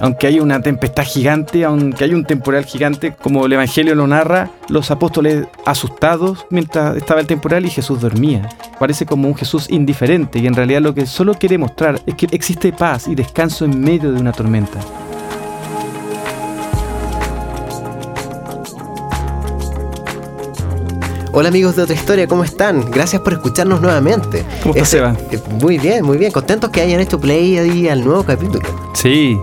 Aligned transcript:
Aunque 0.00 0.28
hay 0.28 0.38
una 0.38 0.60
tempestad 0.60 1.04
gigante, 1.04 1.64
aunque 1.64 2.04
hay 2.04 2.14
un 2.14 2.24
temporal 2.24 2.64
gigante, 2.64 3.14
como 3.14 3.46
el 3.46 3.52
Evangelio 3.52 3.94
lo 3.94 4.06
narra, 4.06 4.50
los 4.68 4.90
apóstoles 4.90 5.46
asustados 5.64 6.46
mientras 6.50 6.96
estaba 6.96 7.20
el 7.20 7.26
temporal 7.26 7.66
y 7.66 7.70
Jesús 7.70 8.00
dormía. 8.00 8.48
Parece 8.78 9.06
como 9.06 9.28
un 9.28 9.34
Jesús 9.34 9.66
indiferente 9.70 10.38
y 10.38 10.46
en 10.46 10.54
realidad 10.54 10.82
lo 10.82 10.94
que 10.94 11.06
solo 11.06 11.34
quiere 11.34 11.58
mostrar 11.58 12.00
es 12.06 12.14
que 12.14 12.28
existe 12.30 12.72
paz 12.72 13.08
y 13.08 13.14
descanso 13.14 13.64
en 13.64 13.80
medio 13.80 14.12
de 14.12 14.20
una 14.20 14.32
tormenta. 14.32 14.78
Hola 21.38 21.50
amigos 21.50 21.76
de 21.76 21.82
otra 21.82 21.94
historia, 21.94 22.26
¿cómo 22.26 22.42
están? 22.42 22.90
Gracias 22.90 23.22
por 23.22 23.32
escucharnos 23.32 23.80
nuevamente. 23.80 24.44
¿Cómo 24.60 24.74
estás, 24.74 24.88
Seba? 24.88 25.16
Eh, 25.30 25.38
muy 25.60 25.78
bien, 25.78 26.04
muy 26.04 26.18
bien. 26.18 26.32
Contentos 26.32 26.68
que 26.70 26.80
hayan 26.80 26.98
hecho 26.98 27.20
play 27.20 27.56
ahí 27.56 27.88
al 27.88 28.04
nuevo 28.04 28.24
capítulo. 28.24 28.68
Sí, 28.92 29.38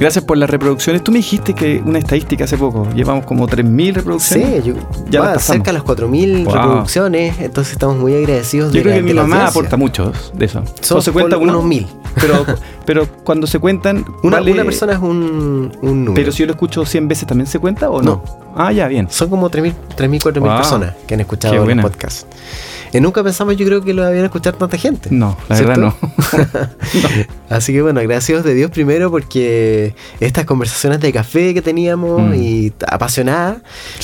gracias 0.00 0.24
por 0.24 0.38
las 0.38 0.50
reproducciones. 0.50 1.04
Tú 1.04 1.12
me 1.12 1.18
dijiste 1.18 1.54
que 1.54 1.80
una 1.86 2.00
estadística 2.00 2.42
hace 2.42 2.58
poco, 2.58 2.88
llevamos 2.96 3.26
como 3.26 3.46
3.000 3.46 3.94
reproducciones. 3.94 4.64
Sí, 4.64 4.70
yo, 4.70 4.74
ya 5.08 5.38
cerca 5.38 5.70
de 5.70 5.74
las 5.74 5.84
4.000 5.84 6.52
reproducciones, 6.52 7.38
entonces 7.38 7.74
estamos 7.74 7.96
muy 7.96 8.16
agradecidos. 8.16 8.72
Yo 8.72 8.82
creo 8.82 8.96
que 8.96 9.02
mi 9.02 9.14
mamá 9.14 9.46
aporta 9.46 9.76
mucho 9.76 10.12
de 10.34 10.46
eso. 10.46 10.64
Son 10.80 11.00
se 11.00 11.12
cuenta 11.12 11.38
unos 11.38 11.62
mil. 11.62 11.86
Pero, 12.20 12.44
pero 12.86 13.06
cuando 13.24 13.46
se 13.46 13.58
cuentan... 13.58 14.04
Una, 14.22 14.40
una 14.40 14.64
persona 14.64 14.94
es 14.94 14.98
un, 14.98 15.76
un, 15.82 16.04
número. 16.04 16.14
Pero 16.14 16.32
si 16.32 16.38
yo 16.38 16.46
lo 16.46 16.52
escucho 16.52 16.86
100 16.86 17.08
veces, 17.08 17.26
¿también 17.26 17.46
se 17.46 17.58
cuenta 17.58 17.90
o 17.90 18.00
no? 18.00 18.22
Ah, 18.54 18.72
ya, 18.72 18.88
bien. 18.88 19.08
Son 19.10 19.28
como 19.28 19.50
3.000, 19.50 19.74
4.000 19.96 20.56
personas 20.56 20.94
que 21.06 21.14
han 21.14 21.20
escuchado 21.20 21.68
el 21.68 21.80
podcast. 21.80 22.26
Y 22.92 23.00
nunca 23.00 23.22
pensamos, 23.22 23.56
yo 23.56 23.66
creo 23.66 23.82
que 23.82 23.92
lo 23.92 24.04
habían 24.04 24.24
escuchar 24.24 24.54
tanta 24.54 24.78
gente. 24.78 25.10
No, 25.10 25.36
la 25.48 25.56
verdad 25.56 25.76
no. 25.76 25.96
Así 27.50 27.72
que 27.72 27.82
bueno, 27.82 28.00
gracias 28.00 28.42
de 28.44 28.54
Dios 28.54 28.70
primero 28.70 29.10
porque 29.10 29.94
estas 30.20 30.46
conversaciones 30.46 31.00
de 31.00 31.12
café 31.12 31.52
que 31.52 31.62
teníamos 31.62 32.30
mm. 32.30 32.34
y 32.34 32.72
apasionadas, 32.86 33.58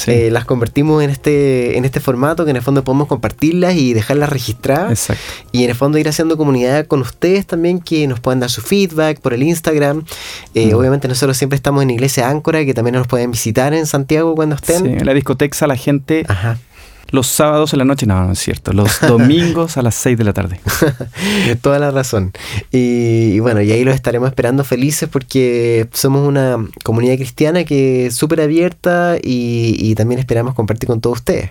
eh, 0.06 0.30
las 0.30 0.44
convertimos 0.44 1.02
en 1.02 1.11
este, 1.11 1.78
en 1.78 1.84
este 1.84 2.00
formato 2.00 2.44
que 2.44 2.50
en 2.50 2.56
el 2.56 2.62
fondo 2.62 2.84
podemos 2.84 3.08
compartirlas 3.08 3.77
y 3.77 3.94
dejarlas 3.94 4.28
registradas. 4.28 4.91
Exacto. 4.91 5.22
Y 5.52 5.64
en 5.64 5.70
el 5.70 5.77
fondo 5.77 5.98
ir 5.98 6.08
haciendo 6.08 6.36
comunidad 6.36 6.86
con 6.86 7.00
ustedes 7.00 7.46
también 7.46 7.80
que 7.80 8.06
nos 8.06 8.20
puedan 8.20 8.41
dar 8.41 8.50
su 8.50 8.61
feedback 8.73 9.20
por 9.20 9.34
el 9.34 9.42
Instagram. 9.42 10.05
Eh, 10.55 10.73
mm. 10.73 10.77
Obviamente 10.78 11.06
nosotros 11.06 11.37
siempre 11.37 11.56
estamos 11.56 11.83
en 11.83 11.91
Iglesia 11.91 12.31
Áncora, 12.31 12.65
que 12.65 12.73
también 12.73 12.95
nos 12.95 13.06
pueden 13.06 13.31
visitar 13.31 13.75
en 13.75 13.84
Santiago 13.87 14.34
cuando 14.34 14.56
estén. 14.56 14.83
Sí, 14.83 14.89
en 14.89 15.05
la 15.05 15.12
discoteca 15.12 15.67
la 15.67 15.77
gente 15.77 16.25
Ajá 16.27 16.59
los 17.12 17.27
sábados 17.27 17.75
en 17.75 17.79
la 17.79 17.84
noche, 17.84 18.06
no, 18.06 18.27
no 18.27 18.33
es 18.33 18.39
cierto, 18.39 18.73
los 18.73 19.01
domingos 19.06 19.77
a 19.77 19.83
las 19.83 19.95
6 19.97 20.19
de 20.19 20.25
la 20.25 20.33
tarde. 20.33 20.59
Toda 21.61 21.79
la 21.79 21.91
razón. 21.91 22.33
Y, 22.73 23.39
bueno, 23.41 23.61
y 23.61 23.70
ahí 23.70 23.84
los 23.84 23.95
estaremos 23.95 24.29
esperando 24.29 24.64
felices 24.64 25.09
porque 25.12 25.86
somos 25.92 26.27
una 26.27 26.57
comunidad 26.83 27.17
cristiana 27.17 27.64
que 27.64 28.07
es 28.07 28.14
súper 28.14 28.41
abierta 28.41 29.19
y, 29.23 29.95
también 29.95 30.19
esperamos 30.19 30.55
compartir 30.55 30.89
con 30.89 31.03
todos 31.03 31.19
ustedes. 31.19 31.51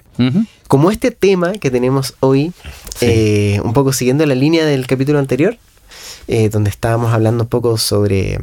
Como 0.68 0.90
este 0.90 1.12
tema 1.12 1.54
que 1.54 1.70
tenemos 1.70 2.16
hoy, 2.22 2.52
eh, 3.00 3.62
un 3.64 3.74
poco 3.74 3.94
siguiendo 3.94 4.26
la 4.26 4.34
línea 4.34 4.66
del 4.66 4.88
capítulo 4.88 5.20
anterior, 5.20 5.58
eh, 6.28 6.50
donde 6.50 6.70
estábamos 6.70 7.14
hablando 7.14 7.44
un 7.44 7.50
poco 7.50 7.78
sobre 7.78 8.40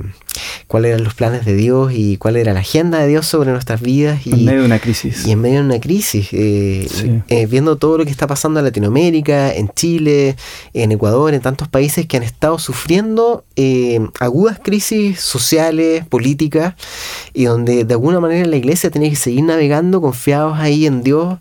cuáles 0.66 0.90
eran 0.90 1.04
los 1.04 1.14
planes 1.14 1.44
de 1.44 1.54
Dios 1.54 1.92
y 1.94 2.16
cuál 2.16 2.36
era 2.36 2.52
la 2.52 2.60
agenda 2.60 2.98
de 3.00 3.08
Dios 3.08 3.26
sobre 3.26 3.50
nuestras 3.50 3.80
vidas. 3.80 4.26
Y, 4.26 4.32
en 4.32 4.44
medio 4.44 4.60
de 4.60 4.66
una 4.66 4.78
crisis. 4.78 5.26
Y 5.26 5.32
en 5.32 5.40
medio 5.40 5.60
de 5.60 5.64
una 5.64 5.80
crisis, 5.80 6.28
eh, 6.32 6.88
eh, 7.28 7.46
viendo 7.46 7.76
todo 7.76 7.98
lo 7.98 8.04
que 8.04 8.10
está 8.10 8.26
pasando 8.26 8.60
en 8.60 8.66
Latinoamérica, 8.66 9.54
en 9.54 9.68
Chile, 9.68 10.36
en 10.74 10.92
Ecuador, 10.92 11.34
en 11.34 11.40
tantos 11.40 11.68
países 11.68 12.06
que 12.06 12.16
han 12.16 12.22
estado 12.22 12.58
sufriendo 12.58 13.44
agudas 14.20 14.60
crisis 14.62 15.20
sociales, 15.20 16.06
políticas, 16.06 16.74
y 17.34 17.44
donde 17.44 17.84
de 17.84 17.94
alguna 17.94 18.20
manera 18.20 18.46
la 18.46 18.56
iglesia 18.56 18.90
tiene 18.90 19.10
que 19.10 19.16
seguir 19.16 19.44
navegando 19.44 20.00
confiados 20.00 20.58
ahí 20.58 20.86
en 20.86 21.02
Dios, 21.02 21.38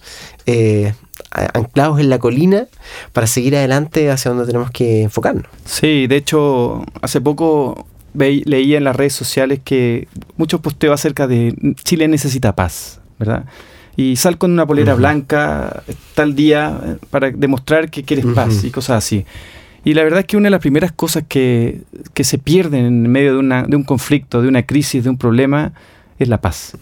anclados 1.32 2.00
en 2.00 2.10
la 2.10 2.20
colina 2.20 2.68
para 3.14 3.28
seguir 3.28 3.56
adelante 3.56 4.10
hacia 4.10 4.32
donde 4.32 4.46
tenemos 4.46 4.72
que 4.72 5.04
enfocarnos. 5.04 5.46
Sí, 5.66 6.08
de 6.08 6.16
hecho, 6.16 6.84
hace 7.02 7.22
poco 7.22 7.86
leía 8.14 8.78
en 8.78 8.84
las 8.84 8.96
redes 8.96 9.14
sociales 9.14 9.60
que 9.64 10.08
muchos 10.38 10.62
posteos 10.62 10.94
acerca 10.94 11.28
de 11.28 11.54
Chile 11.84 12.08
necesita 12.08 12.56
paz, 12.56 13.00
¿verdad? 13.20 13.46
Y 13.96 14.16
sal 14.16 14.38
con 14.38 14.52
una 14.52 14.66
polera 14.66 14.94
blanca 14.94 15.84
tal 16.14 16.36
día 16.36 16.80
eh, 16.84 16.96
para 17.10 17.32
demostrar 17.32 17.90
que 17.90 18.04
quieres 18.04 18.26
paz 18.28 18.64
y 18.64 18.70
cosas 18.70 18.98
así. 19.04 19.26
Y 19.84 19.94
la 19.94 20.04
verdad 20.04 20.20
es 20.20 20.26
que 20.26 20.38
una 20.38 20.48
de 20.48 20.52
las 20.52 20.62
primeras 20.62 20.92
cosas 20.92 21.24
que, 21.28 21.82
se 22.16 22.38
pierden 22.38 22.86
en 22.86 23.12
medio 23.12 23.34
de, 23.34 23.40
una, 23.40 23.64
de, 23.64 23.76
un 23.76 23.84
conflicto, 23.84 24.42
de 24.42 24.50
una 24.50 24.64
crisis, 24.64 25.04
de 25.04 25.10
un 25.10 25.18
problema, 25.18 25.72
es 26.20 26.28
la 26.28 26.42
paz. 26.42 26.74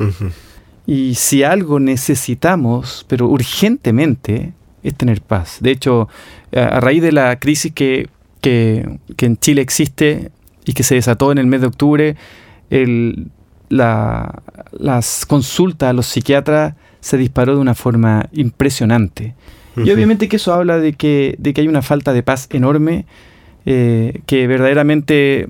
Y 0.88 1.16
si 1.16 1.44
algo 1.44 1.80
necesitamos, 1.80 3.06
pero 3.08 3.28
urgentemente, 3.28 4.54
es 4.84 4.96
tener 4.96 5.22
paz. 5.22 5.58
De 5.62 5.72
hecho, 5.72 6.08
a 6.54 6.80
raíz 6.80 7.02
de 7.02 7.12
la 7.12 7.40
crisis 7.40 7.72
que, 7.74 8.08
que, 8.42 8.86
en 9.18 9.38
Chile 9.38 9.62
existe 9.62 10.32
y 10.66 10.74
que 10.74 10.84
se 10.84 10.96
desató 10.96 11.32
en 11.32 11.40
el 11.40 11.48
mes 11.48 11.62
de 11.62 11.68
octubre, 11.68 12.16
el, 12.70 13.30
la, 13.70 14.44
las 14.72 15.26
consultas 15.26 15.90
a 15.90 15.94
los 15.94 16.06
psiquiatras 16.06 16.76
se 17.00 17.18
disparó 17.18 17.56
de 17.56 17.62
una 17.62 17.76
forma 17.76 18.30
impresionante. 18.32 19.36
Y 19.78 19.92
obviamente 19.92 20.30
que 20.30 20.38
eso 20.38 20.54
habla 20.54 20.80
de 20.80 20.94
que, 20.94 21.36
de 21.38 21.54
que 21.54 21.62
hay 21.62 21.68
una 21.68 21.82
falta 21.82 22.14
de 22.14 22.24
paz 22.24 22.48
enorme, 22.52 23.06
eh, 23.66 24.22
que 24.26 24.48
verdaderamente 24.48 25.48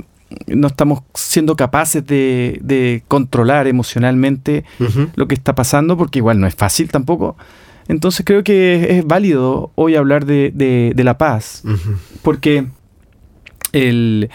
no 0.47 0.67
estamos 0.67 1.01
siendo 1.13 1.55
capaces 1.55 2.05
de, 2.05 3.03
controlar 3.07 3.67
emocionalmente 3.67 4.65
lo 5.15 5.27
que 5.27 5.35
está 5.35 5.55
pasando, 5.55 5.97
porque 5.97 6.19
igual 6.19 6.39
no 6.39 6.47
es 6.47 6.55
fácil 6.55 6.89
tampoco. 6.89 7.37
Entonces 7.87 8.25
creo 8.25 8.43
que 8.43 8.97
es, 8.97 9.05
válido 9.05 9.71
hoy 9.75 9.95
hablar 9.95 10.25
de, 10.25 10.93
la 10.97 11.17
paz, 11.17 11.63
porque 12.21 12.65
el, 13.71 14.29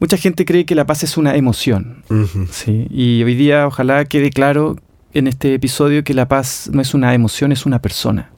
mucha 0.00 0.16
gente 0.16 0.44
cree 0.44 0.64
que 0.64 0.74
la 0.74 0.86
paz 0.86 1.02
es 1.04 1.16
una 1.16 1.36
emoción. 1.36 2.02
Y 2.90 3.22
hoy 3.22 3.34
día 3.34 3.66
ojalá 3.66 4.04
quede 4.04 4.30
claro 4.30 4.76
en 5.14 5.26
este 5.26 5.54
episodio 5.54 6.04
que 6.04 6.14
la 6.14 6.26
paz 6.26 6.70
no 6.72 6.80
es 6.80 6.94
una 6.94 7.14
emoción, 7.14 7.52
es 7.52 7.66
una 7.66 7.80
persona. 7.80 8.30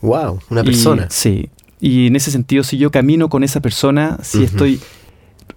Wow, 0.00 0.40
una 0.50 0.62
persona. 0.62 1.06
sí. 1.10 1.50
Y 1.80 2.08
en 2.08 2.16
ese 2.16 2.32
sentido, 2.32 2.64
si 2.64 2.76
yo 2.76 2.90
camino 2.90 3.28
con 3.28 3.44
esa 3.44 3.60
persona, 3.60 4.18
si 4.22 4.42
estoy 4.42 4.80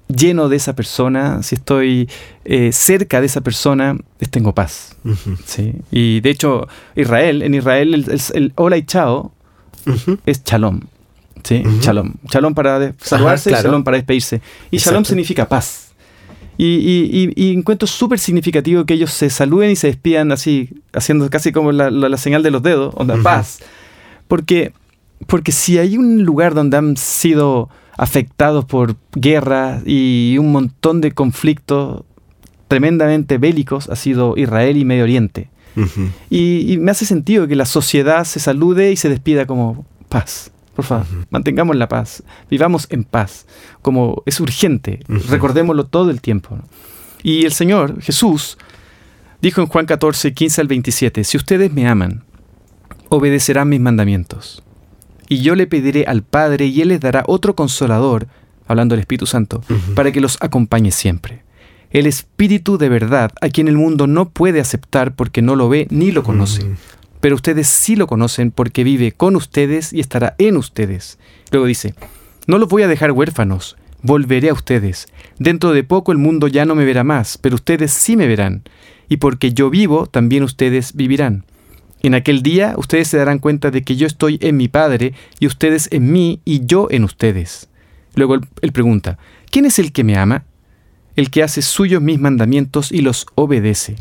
lleno 0.07 0.49
de 0.49 0.57
esa 0.57 0.75
persona, 0.75 1.43
si 1.43 1.55
estoy 1.55 2.09
eh, 2.45 2.71
cerca 2.71 3.19
de 3.19 3.27
esa 3.27 3.41
persona, 3.41 3.97
tengo 4.29 4.53
paz. 4.53 4.95
¿sí? 5.45 5.75
Y 5.91 6.21
de 6.21 6.29
hecho, 6.29 6.67
Israel, 6.95 7.41
en 7.41 7.53
Israel 7.53 8.05
el, 8.33 8.53
hola 8.55 8.77
y 8.77 8.83
chao 8.83 9.31
es 10.25 10.43
shalom. 10.43 10.81
¿sí? 11.43 11.63
Shalom. 11.81 12.13
Shalom 12.25 12.53
para 12.53 12.93
saludarse 12.99 13.51
shalom 13.51 13.83
para 13.83 13.97
despedirse. 13.97 14.41
Y 14.69 14.77
shalom 14.77 15.05
significa 15.05 15.47
paz. 15.47 15.91
Y, 16.57 17.33
y, 17.35 17.53
encuentro 17.53 17.87
súper 17.87 18.19
significativo 18.19 18.85
que 18.85 18.93
ellos 18.93 19.11
se 19.11 19.31
saluden 19.31 19.71
y 19.71 19.75
se 19.75 19.87
despidan 19.87 20.31
así, 20.31 20.69
haciendo 20.93 21.27
casi 21.29 21.51
como 21.51 21.71
la, 21.71 22.17
señal 22.17 22.43
de 22.43 22.51
los 22.51 22.61
dedos, 22.61 22.93
onda, 22.97 23.17
paz. 23.23 23.59
Porque, 24.27 24.71
porque 25.25 25.51
si 25.51 25.79
hay 25.79 25.97
un 25.97 26.23
lugar 26.23 26.53
donde 26.53 26.77
han 26.77 26.97
sido 26.97 27.69
afectados 28.01 28.65
por 28.65 28.95
guerras 29.11 29.83
y 29.85 30.35
un 30.39 30.51
montón 30.51 31.01
de 31.01 31.11
conflictos 31.11 32.03
tremendamente 32.67 33.37
bélicos 33.37 33.89
ha 33.89 33.95
sido 33.95 34.33
Israel 34.37 34.77
y 34.77 34.85
Medio 34.85 35.03
Oriente. 35.03 35.51
y, 36.31 36.77
me 36.79 36.89
hace 36.89 37.05
sentido 37.05 37.47
que 37.47 37.55
la 37.55 37.67
sociedad 37.67 38.23
se 38.23 38.39
salude 38.39 38.91
y 38.91 38.95
se 38.95 39.07
despida 39.07 39.45
como 39.45 39.85
paz. 40.09 40.51
Por 40.75 40.83
favor, 40.83 41.05
mantengamos 41.29 41.75
la 41.75 41.87
paz, 41.87 42.23
vivamos 42.49 42.87
en 42.89 43.03
paz, 43.03 43.45
como 43.83 44.23
es 44.25 44.39
urgente, 44.39 45.01
recordémoslo 45.29 45.85
todo 45.85 46.09
el 46.09 46.21
tiempo. 46.21 46.57
Y 47.21 47.45
el 47.45 47.53
Señor, 47.53 48.01
Jesús, 48.01 48.57
dijo 49.43 49.61
en 49.61 49.67
Juan 49.67 49.85
14, 49.85 50.33
15 50.33 50.61
al 50.61 50.67
27, 50.67 51.23
si 51.23 51.37
ustedes 51.37 51.71
me 51.71 51.87
aman, 51.87 52.23
obedecerán 53.09 53.69
mis 53.69 53.79
mandamientos 53.79 54.63
y 55.31 55.39
yo 55.39 55.55
le 55.55 55.65
pediré 55.65 56.03
al 56.07 56.23
Padre 56.23 56.65
y 56.65 56.81
Él 56.81 56.89
les 56.89 56.99
dará 56.99 57.23
otro 57.25 57.55
consolador, 57.55 58.27
hablando 58.67 58.95
del 58.95 58.99
Espíritu 58.99 59.25
Santo, 59.25 59.63
para 59.95 60.11
que 60.11 60.19
los 60.19 60.37
acompañe 60.41 60.91
siempre. 60.91 61.43
El 61.89 62.05
Espíritu 62.05 62.77
de 62.77 62.89
verdad, 62.89 63.31
a 63.39 63.47
quien 63.47 63.69
el 63.69 63.77
mundo 63.77 64.07
no 64.07 64.27
puede 64.27 64.59
aceptar 64.59 65.15
porque 65.15 65.41
no 65.41 65.55
lo 65.55 65.69
ve 65.69 65.87
ni 65.89 66.11
lo 66.11 66.23
conoce. 66.23 66.65
Pero 67.21 67.35
ustedes 67.35 67.69
sí 67.69 67.95
lo 67.95 68.07
conocen 68.07 68.51
porque 68.51 68.83
vive 68.83 69.13
con 69.13 69.37
ustedes 69.37 69.93
y 69.93 70.01
estará 70.01 70.35
en 70.37 70.57
ustedes. 70.57 71.17
Luego 71.49 71.65
dice, 71.65 71.95
no 72.45 72.57
los 72.57 72.67
voy 72.67 72.83
a 72.83 72.89
dejar 72.89 73.13
huérfanos, 73.13 73.77
volveré 74.01 74.49
a 74.49 74.53
ustedes. 74.53 75.07
Dentro 75.39 75.71
de 75.71 75.85
poco 75.85 76.11
el 76.11 76.17
mundo 76.17 76.49
ya 76.49 76.65
no 76.65 76.75
me 76.75 76.83
verá 76.83 77.05
más, 77.05 77.37
pero 77.37 77.55
ustedes 77.55 77.93
sí 77.93 78.17
me 78.17 78.27
verán. 78.27 78.63
Y 79.07 79.15
porque 79.15 79.53
yo 79.53 79.69
vivo, 79.69 80.07
también 80.07 80.43
ustedes 80.43 80.93
vivirán. 80.93 81.45
En 82.03 82.15
aquel 82.15 82.41
día 82.41 82.73
ustedes 82.77 83.07
se 83.07 83.17
darán 83.17 83.39
cuenta 83.39 83.71
de 83.71 83.83
que 83.83 83.95
yo 83.95 84.07
estoy 84.07 84.37
en 84.41 84.57
mi 84.57 84.67
Padre 84.67 85.13
y 85.39 85.47
ustedes 85.47 85.87
en 85.91 86.11
mí 86.11 86.39
y 86.45 86.65
yo 86.65 86.87
en 86.89 87.03
ustedes. 87.03 87.69
Luego 88.15 88.35
él, 88.61 88.71
pregunta, 88.71 89.17
¿quién 89.49 89.65
es 89.65 89.79
el 89.79 89.91
que 89.91 90.03
me 90.03 90.17
ama? 90.17 90.43
el 91.15 91.29
que 91.29 91.43
hace 91.43 91.61
suyos 91.61 92.01
mis 92.01 92.19
mandamientos 92.19 92.91
y 92.91 93.01
los 93.01 93.25
obedece. 93.35 93.95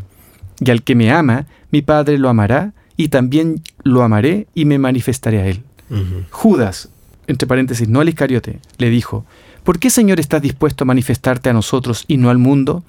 Y 0.59 0.71
al 0.71 0.83
que 0.83 0.95
me 0.95 1.11
ama, 1.11 1.47
mi 1.71 1.81
Padre 1.81 2.17
lo 2.17 2.29
amará, 2.29 2.73
y 2.97 3.07
también 3.07 3.61
lo 3.83 4.03
amaré 4.03 4.47
y 4.53 4.65
me 4.65 4.77
manifestaré 4.77 5.39
a 5.39 5.47
él. 5.47 5.63
Judas, 6.29 6.89
entre 7.27 7.47
paréntesis, 7.47 7.87
no 7.87 7.99
al 7.99 8.09
Iscariote, 8.09 8.59
le 8.77 8.89
dijo, 8.89 9.25
¿por 9.63 9.79
qué 9.79 9.89
Señor 9.89 10.19
estás 10.19 10.41
dispuesto 10.41 10.83
a 10.83 10.87
manifestarte 10.87 11.49
a 11.49 11.53
nosotros 11.53 12.05
y 12.07 12.17
no 12.17 12.29
al 12.29 12.37
mundo? 12.37 12.83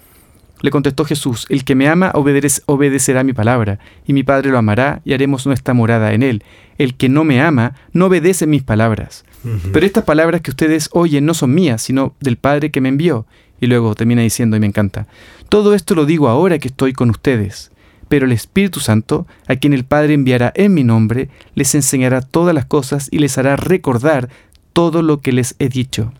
Le 0.62 0.70
contestó 0.70 1.04
Jesús, 1.04 1.46
el 1.50 1.64
que 1.64 1.74
me 1.74 1.88
ama 1.88 2.12
obedecerá 2.14 3.24
mi 3.24 3.32
palabra, 3.32 3.80
y 4.06 4.12
mi 4.12 4.22
Padre 4.22 4.50
lo 4.50 4.58
amará, 4.58 5.02
y 5.04 5.12
haremos 5.12 5.44
nuestra 5.44 5.74
morada 5.74 6.14
en 6.14 6.22
él. 6.22 6.44
El 6.78 6.94
que 6.94 7.08
no 7.08 7.24
me 7.24 7.42
ama 7.42 7.74
no 7.92 8.06
obedece 8.06 8.46
mis 8.46 8.62
palabras. 8.62 9.24
Pero 9.72 9.84
estas 9.84 10.04
palabras 10.04 10.40
que 10.40 10.52
ustedes 10.52 10.88
oyen 10.92 11.26
no 11.26 11.34
son 11.34 11.52
mías, 11.52 11.82
sino 11.82 12.14
del 12.20 12.36
Padre 12.36 12.70
que 12.70 12.80
me 12.80 12.88
envió. 12.88 13.26
Y 13.60 13.66
luego 13.66 13.94
termina 13.96 14.22
diciendo, 14.22 14.56
y 14.56 14.60
me 14.60 14.66
encanta, 14.66 15.08
todo 15.48 15.74
esto 15.74 15.96
lo 15.96 16.06
digo 16.06 16.28
ahora 16.28 16.58
que 16.58 16.68
estoy 16.68 16.92
con 16.92 17.10
ustedes. 17.10 17.72
Pero 18.08 18.26
el 18.26 18.32
Espíritu 18.32 18.78
Santo, 18.78 19.26
a 19.48 19.56
quien 19.56 19.72
el 19.72 19.84
Padre 19.84 20.14
enviará 20.14 20.52
en 20.54 20.74
mi 20.74 20.84
nombre, 20.84 21.28
les 21.56 21.74
enseñará 21.74 22.20
todas 22.20 22.54
las 22.54 22.66
cosas 22.66 23.08
y 23.10 23.18
les 23.18 23.36
hará 23.36 23.56
recordar 23.56 24.28
todo 24.72 25.02
lo 25.02 25.20
que 25.20 25.32
les 25.32 25.56
he 25.58 25.68
dicho. 25.68 26.12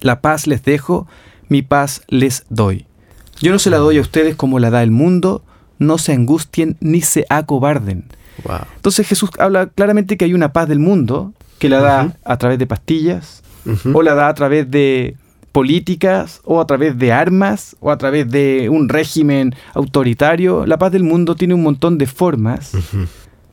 La 0.00 0.22
paz 0.22 0.46
les 0.46 0.62
dejo, 0.62 1.06
mi 1.48 1.60
paz 1.60 2.02
les 2.08 2.46
doy. 2.48 2.86
Yo 3.40 3.52
no 3.52 3.58
se 3.58 3.70
la 3.70 3.78
doy 3.78 3.98
a 3.98 4.00
ustedes 4.00 4.36
como 4.36 4.58
la 4.58 4.70
da 4.70 4.82
el 4.82 4.90
mundo, 4.90 5.42
no 5.78 5.98
se 5.98 6.12
angustien 6.12 6.76
ni 6.80 7.00
se 7.00 7.26
acobarden. 7.28 8.04
Entonces 8.76 9.06
Jesús 9.06 9.30
habla 9.38 9.66
claramente 9.66 10.16
que 10.16 10.24
hay 10.24 10.34
una 10.34 10.52
paz 10.52 10.68
del 10.68 10.78
mundo 10.78 11.32
que 11.58 11.68
la 11.68 11.80
da 11.80 12.16
a 12.24 12.38
través 12.38 12.58
de 12.58 12.66
pastillas, 12.66 13.42
o 13.92 14.02
la 14.02 14.14
da 14.14 14.28
a 14.28 14.34
través 14.34 14.70
de 14.70 15.16
políticas, 15.52 16.40
o 16.44 16.60
a 16.60 16.66
través 16.66 16.98
de 16.98 17.12
armas, 17.12 17.76
o 17.80 17.90
a 17.90 17.98
través 17.98 18.30
de 18.30 18.68
un 18.70 18.88
régimen 18.88 19.54
autoritario. 19.74 20.64
La 20.66 20.78
paz 20.78 20.92
del 20.92 21.04
mundo 21.04 21.34
tiene 21.34 21.54
un 21.54 21.62
montón 21.62 21.98
de 21.98 22.06
formas, 22.06 22.72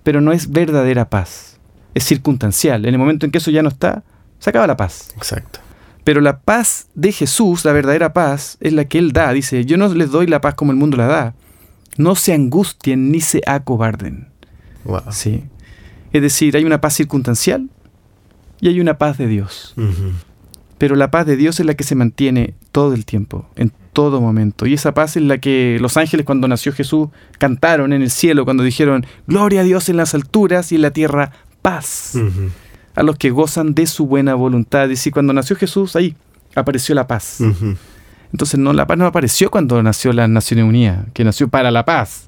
pero 0.03 0.21
no 0.21 0.31
es 0.31 0.51
verdadera 0.51 1.09
paz. 1.09 1.59
Es 1.93 2.03
circunstancial. 2.03 2.85
En 2.85 2.93
el 2.93 2.99
momento 2.99 3.25
en 3.25 3.31
que 3.31 3.39
eso 3.39 3.51
ya 3.51 3.63
no 3.63 3.69
está, 3.69 4.03
se 4.39 4.49
acaba 4.49 4.67
la 4.67 4.77
paz. 4.77 5.09
Exacto. 5.15 5.59
Pero 6.07 6.21
la 6.21 6.39
paz 6.39 6.87
de 6.95 7.11
Jesús, 7.11 7.65
la 7.65 7.73
verdadera 7.73 8.13
paz, 8.13 8.57
es 8.61 8.71
la 8.71 8.85
que 8.85 8.97
Él 8.97 9.11
da. 9.11 9.33
Dice, 9.33 9.65
yo 9.65 9.75
no 9.75 9.93
les 9.93 10.09
doy 10.09 10.25
la 10.25 10.39
paz 10.39 10.55
como 10.55 10.71
el 10.71 10.77
mundo 10.77 10.95
la 10.95 11.07
da. 11.07 11.35
No 11.97 12.15
se 12.15 12.33
angustien 12.33 13.11
ni 13.11 13.19
se 13.19 13.41
acobarden. 13.45 14.29
Sí. 15.11 15.43
Es 16.13 16.21
decir, 16.21 16.55
hay 16.55 16.63
una 16.63 16.79
paz 16.79 16.93
circunstancial 16.93 17.69
y 18.61 18.69
hay 18.69 18.79
una 18.79 18.97
paz 18.97 19.17
de 19.17 19.27
Dios. 19.27 19.75
Pero 20.77 20.95
la 20.95 21.11
paz 21.11 21.25
de 21.25 21.35
Dios 21.35 21.59
es 21.59 21.65
la 21.65 21.73
que 21.73 21.83
se 21.83 21.95
mantiene 21.95 22.53
todo 22.71 22.93
el 22.93 23.03
tiempo, 23.03 23.49
en 23.57 23.73
todo 23.91 24.21
momento. 24.21 24.65
Y 24.65 24.75
esa 24.75 24.93
paz 24.93 25.17
es 25.17 25.23
la 25.23 25.39
que 25.39 25.77
los 25.81 25.97
ángeles 25.97 26.25
cuando 26.25 26.47
nació 26.47 26.71
Jesús 26.71 27.09
cantaron 27.37 27.91
en 27.91 28.01
el 28.01 28.11
cielo 28.11 28.45
cuando 28.45 28.63
dijeron, 28.63 29.05
Gloria 29.27 29.59
a 29.59 29.63
Dios 29.65 29.89
en 29.89 29.97
las 29.97 30.15
alturas 30.15 30.71
y 30.71 30.75
en 30.75 30.83
la 30.83 30.91
tierra 30.91 31.33
paz 31.61 32.17
a 32.97 33.03
los 33.03 33.15
que 33.15 33.29
gozan 33.29 33.75
de 33.75 33.85
su 33.85 34.07
buena 34.07 34.33
voluntad. 34.33 34.85
Es 34.85 34.89
decir, 34.89 35.13
cuando 35.13 35.31
nació 35.31 35.55
Jesús, 35.55 35.95
ahí 35.95 36.15
apareció 36.55 36.95
la 36.95 37.05
paz. 37.05 37.41
Entonces, 38.31 38.59
no, 38.59 38.73
la 38.73 38.87
paz 38.87 38.97
no 38.97 39.05
apareció 39.05 39.51
cuando 39.51 39.81
nació 39.83 40.11
la 40.13 40.27
Naciones 40.27 40.65
Unidas, 40.65 41.05
que 41.13 41.23
nació 41.23 41.47
para 41.47 41.69
la 41.69 41.85
paz. 41.85 42.27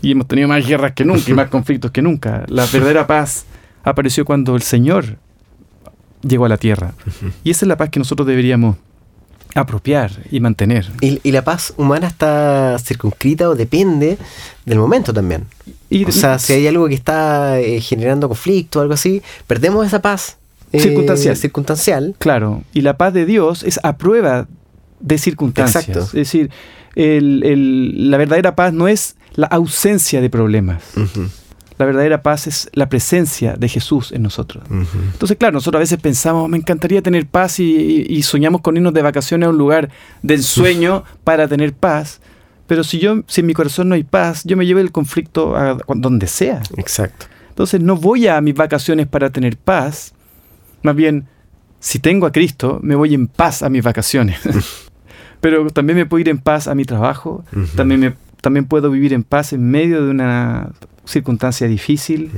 Y 0.00 0.12
hemos 0.12 0.26
tenido 0.26 0.48
más 0.48 0.66
guerras 0.66 0.92
que 0.92 1.04
nunca 1.04 1.30
y 1.30 1.34
más 1.34 1.48
conflictos 1.50 1.90
que 1.90 2.00
nunca. 2.00 2.44
La 2.48 2.64
verdadera 2.64 3.06
paz 3.06 3.44
apareció 3.84 4.24
cuando 4.24 4.56
el 4.56 4.62
Señor 4.62 5.18
llegó 6.22 6.46
a 6.46 6.48
la 6.48 6.56
tierra. 6.56 6.94
Y 7.44 7.50
esa 7.50 7.66
es 7.66 7.68
la 7.68 7.76
paz 7.76 7.90
que 7.90 7.98
nosotros 7.98 8.26
deberíamos 8.26 8.76
apropiar 9.54 10.12
y 10.30 10.40
mantener. 10.40 10.90
Y, 11.00 11.30
la 11.30 11.42
paz 11.42 11.72
humana 11.76 12.06
está 12.06 12.76
circunscrita 12.78 13.48
o 13.48 13.54
depende 13.54 14.18
del 14.64 14.78
momento 14.78 15.12
también. 15.12 15.46
Y, 15.90 16.04
o 16.04 16.12
sea, 16.12 16.38
si 16.38 16.52
hay 16.52 16.66
algo 16.66 16.88
que 16.88 16.94
está 16.94 17.60
eh, 17.60 17.80
generando 17.80 18.28
conflicto 18.28 18.78
o 18.78 18.82
algo 18.82 18.94
así, 18.94 19.22
perdemos 19.46 19.86
esa 19.86 20.02
paz. 20.02 20.36
Eh, 20.72 20.80
circunstancial. 20.80 21.36
circunstancial. 21.36 22.14
Claro, 22.18 22.62
y 22.74 22.82
la 22.82 22.96
paz 22.96 23.14
de 23.14 23.24
Dios 23.24 23.62
es 23.62 23.80
a 23.82 23.96
prueba 23.96 24.46
de 25.00 25.18
circunstancias. 25.18 25.88
Exacto. 25.88 26.04
Es 26.06 26.12
decir, 26.12 26.50
la 26.94 28.16
verdadera 28.16 28.54
paz 28.54 28.72
no 28.72 28.88
es 28.88 29.16
la 29.34 29.46
ausencia 29.46 30.20
de 30.20 30.28
problemas. 30.30 30.82
La 31.78 31.86
verdadera 31.86 32.22
paz 32.22 32.46
es 32.46 32.70
la 32.72 32.88
presencia 32.88 33.54
de 33.54 33.68
Jesús 33.68 34.12
en 34.12 34.22
nosotros. 34.22 34.64
Entonces, 34.68 35.36
claro, 35.36 35.54
nosotros 35.54 35.78
a 35.78 35.82
veces 35.82 36.00
pensamos, 36.00 36.48
me 36.48 36.56
encantaría 36.56 37.02
tener 37.02 37.26
paz 37.26 37.60
y, 37.60 38.22
soñamos 38.22 38.60
con 38.60 38.76
irnos 38.76 38.92
de 38.92 39.02
vacaciones 39.02 39.46
a 39.46 39.50
un 39.50 39.58
lugar 39.58 39.88
de 40.22 40.34
ensueño 40.34 41.04
para 41.24 41.46
tener 41.46 41.72
paz. 41.72 42.20
Pero 42.66 42.84
si 42.84 42.98
yo, 42.98 43.22
si 43.28 43.40
en 43.40 43.46
mi 43.46 43.54
corazón 43.54 43.88
no 43.88 43.94
hay 43.94 44.02
paz, 44.02 44.42
yo 44.44 44.56
me 44.56 44.66
llevo 44.66 44.80
el 44.80 44.92
conflicto 44.92 45.56
a 45.56 45.78
donde 45.94 46.26
sea. 46.26 46.62
Exacto. 46.76 47.26
Entonces 47.50 47.80
no 47.80 47.96
voy 47.96 48.26
a 48.26 48.40
mis 48.40 48.54
vacaciones 48.54 49.06
para 49.06 49.30
tener 49.30 49.56
paz. 49.56 50.12
Más 50.82 50.94
bien, 50.94 51.26
si 51.80 51.98
tengo 51.98 52.26
a 52.26 52.32
Cristo, 52.32 52.80
me 52.82 52.94
voy 52.94 53.14
en 53.14 53.28
paz 53.28 53.62
a 53.62 53.68
mis 53.68 53.82
vacaciones. 53.82 54.38
Pero 55.40 55.70
también 55.70 55.96
me 55.96 56.06
puedo 56.06 56.20
ir 56.20 56.28
en 56.28 56.38
paz 56.38 56.66
a 56.68 56.74
mi 56.74 56.84
trabajo. 56.84 57.44
También 57.76 58.00
me 58.00 58.14
también 58.40 58.66
puedo 58.66 58.90
vivir 58.90 59.12
en 59.12 59.24
paz 59.24 59.52
en 59.52 59.70
medio 59.70 60.04
de 60.04 60.10
una 60.10 60.70
circunstancia 61.04 61.66
difícil, 61.66 62.30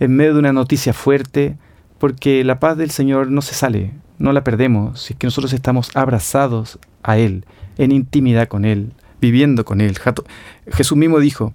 en 0.00 0.16
medio 0.16 0.34
de 0.34 0.38
una 0.40 0.52
noticia 0.52 0.92
fuerte, 0.92 1.56
porque 1.98 2.42
la 2.44 2.58
paz 2.60 2.76
del 2.76 2.90
Señor 2.90 3.30
no 3.30 3.42
se 3.42 3.54
sale, 3.54 3.92
no 4.18 4.32
la 4.32 4.44
perdemos, 4.44 5.00
si 5.00 5.12
es 5.12 5.18
que 5.18 5.26
nosotros 5.26 5.52
estamos 5.52 5.90
abrazados 5.94 6.78
a 7.02 7.18
Él, 7.18 7.44
en 7.78 7.92
intimidad 7.92 8.48
con 8.48 8.64
Él, 8.64 8.92
viviendo 9.20 9.64
con 9.64 9.80
Él. 9.80 9.96
Jesús 10.72 10.96
mismo 10.96 11.20
dijo, 11.20 11.52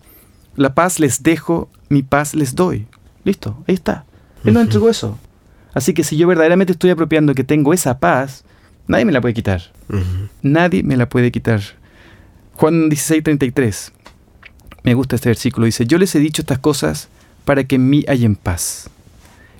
la 0.55 0.75
paz 0.75 0.99
les 0.99 1.23
dejo, 1.23 1.69
mi 1.89 2.03
paz 2.03 2.35
les 2.35 2.55
doy. 2.55 2.87
Listo, 3.23 3.63
ahí 3.67 3.75
está. 3.75 4.05
Él 4.43 4.53
nos 4.53 4.63
entregó 4.63 4.89
eso. 4.89 5.17
Así 5.73 5.93
que 5.93 6.03
si 6.03 6.17
yo 6.17 6.27
verdaderamente 6.27 6.73
estoy 6.73 6.89
apropiando 6.89 7.33
que 7.35 7.43
tengo 7.43 7.73
esa 7.73 7.99
paz, 7.99 8.43
nadie 8.87 9.05
me 9.05 9.11
la 9.11 9.21
puede 9.21 9.33
quitar. 9.33 9.61
Nadie 10.41 10.83
me 10.83 10.97
la 10.97 11.09
puede 11.09 11.31
quitar. 11.31 11.61
Juan 12.59 12.89
16:33. 12.89 13.93
Me 14.83 14.93
gusta 14.93 15.15
este 15.15 15.29
versículo. 15.29 15.65
Dice, 15.65 15.85
yo 15.85 15.97
les 15.97 16.13
he 16.15 16.19
dicho 16.19 16.41
estas 16.41 16.59
cosas 16.59 17.07
para 17.45 17.63
que 17.63 17.75
en 17.75 17.89
mí 17.89 18.03
hayan 18.09 18.35
paz. 18.35 18.89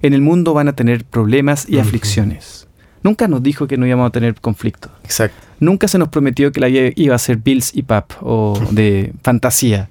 En 0.02 0.14
el 0.14 0.22
mundo 0.22 0.54
van 0.54 0.68
a 0.68 0.74
tener 0.74 1.06
problemas 1.06 1.70
y 1.70 1.80
aflicciones. 1.80 2.68
Nunca 3.02 3.30
nos 3.30 3.42
dijo 3.42 3.68
que 3.68 3.78
no 3.78 3.88
íbamos 3.88 4.10
a 4.10 4.12
tener 4.12 4.36
conflictos. 4.42 4.92
Exacto. 5.06 5.38
Nunca 5.62 5.88
se 5.88 5.98
nos 5.98 6.10
prometió 6.10 6.52
que 6.52 6.60
la 6.60 6.68
vida 6.68 6.90
iba 6.98 7.16
a 7.16 7.20
ser 7.20 7.38
Bills 7.38 7.74
y 7.74 7.84
Pap 7.84 8.12
o 8.20 8.62
de 8.72 9.14
fantasía 9.24 9.90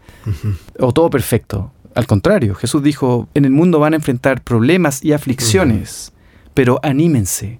o 0.79 0.93
todo 0.93 1.08
perfecto. 1.08 1.72
Al 1.94 2.06
contrario, 2.06 2.55
Jesús 2.55 2.82
dijo, 2.82 3.27
en 3.32 3.46
el 3.46 3.53
mundo 3.53 3.79
van 3.79 3.94
a 3.94 3.96
enfrentar 3.96 4.43
problemas 4.43 5.03
y 5.03 5.15
aflicciones, 5.15 6.12
pero 6.53 6.79
anímense. 6.82 7.58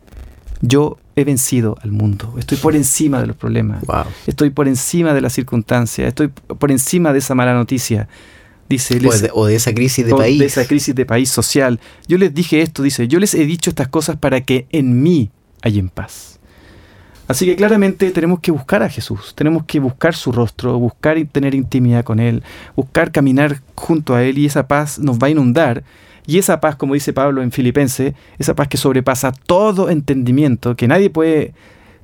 Yo 0.61 0.99
he 1.21 1.25
vencido 1.25 1.77
al 1.83 1.93
mundo, 1.93 2.35
estoy 2.39 2.59
por 2.59 2.77
encima 2.77 3.21
de 3.21 3.27
los 3.27 3.37
problemas, 3.37 3.83
estoy 4.27 4.51
por 4.51 4.69
encima 4.69 5.15
de 5.15 5.21
las 5.21 5.33
circunstancias, 5.33 6.09
estoy 6.09 6.29
por 6.29 6.71
encima 6.71 7.13
de 7.13 7.19
esa 7.19 7.35
mala 7.35 7.55
noticia. 7.55 8.09
Dice, 8.69 9.01
o, 9.33 9.47
de, 9.47 9.55
esa 9.55 9.73
crisis 9.73 10.05
de 10.05 10.15
país. 10.15 10.39
De 10.39 10.45
esa 10.45 10.67
crisis 10.67 10.95
de 10.95 11.07
país 11.07 11.31
social. 11.31 11.81
Yo 12.07 12.19
les 12.19 12.35
dije 12.35 12.61
esto, 12.61 12.83
dice, 12.83 13.09
yo 13.09 13.19
les 13.19 13.33
he 13.33 13.47
dicho 13.47 13.71
estas 13.71 13.89
cosas 13.89 14.17
para 14.17 14.43
que 14.43 14.67
en 14.73 15.03
mí 15.03 15.31
en 15.77 15.89
paz. 15.89 16.39
Así 17.27 17.45
que 17.45 17.57
claramente 17.57 18.11
tenemos 18.11 18.41
que 18.41 18.51
buscar 18.51 18.83
a 18.83 18.89
Jesús, 18.89 19.35
tenemos 19.35 19.65
que 19.65 19.81
buscar 19.81 20.15
su 20.15 20.33
rostro, 20.33 20.79
buscar 20.79 21.19
tener 21.31 21.55
intimidad 21.55 22.03
con 22.03 22.21
Él, 22.21 22.43
buscar 22.75 23.13
caminar 23.13 23.61
junto 23.75 24.15
a 24.15 24.23
Él 24.23 24.39
y 24.39 24.47
esa 24.47 24.67
paz 24.67 24.99
nos 24.99 25.19
va 25.19 25.27
a 25.27 25.31
inundar 25.31 25.85
y 26.29 26.37
esa 26.37 26.61
paz, 26.61 26.77
como 26.77 26.93
dice 26.93 27.15
Pablo 27.15 27.41
en 27.41 27.51
Filipense, 27.53 28.15
esa 28.39 28.55
paz 28.55 28.69
que 28.69 28.77
sobrepasa 28.77 29.33
todo 29.33 29.89
entendimiento, 29.89 30.77
que 30.77 30.87
nadie 30.87 31.09
puede 31.09 31.55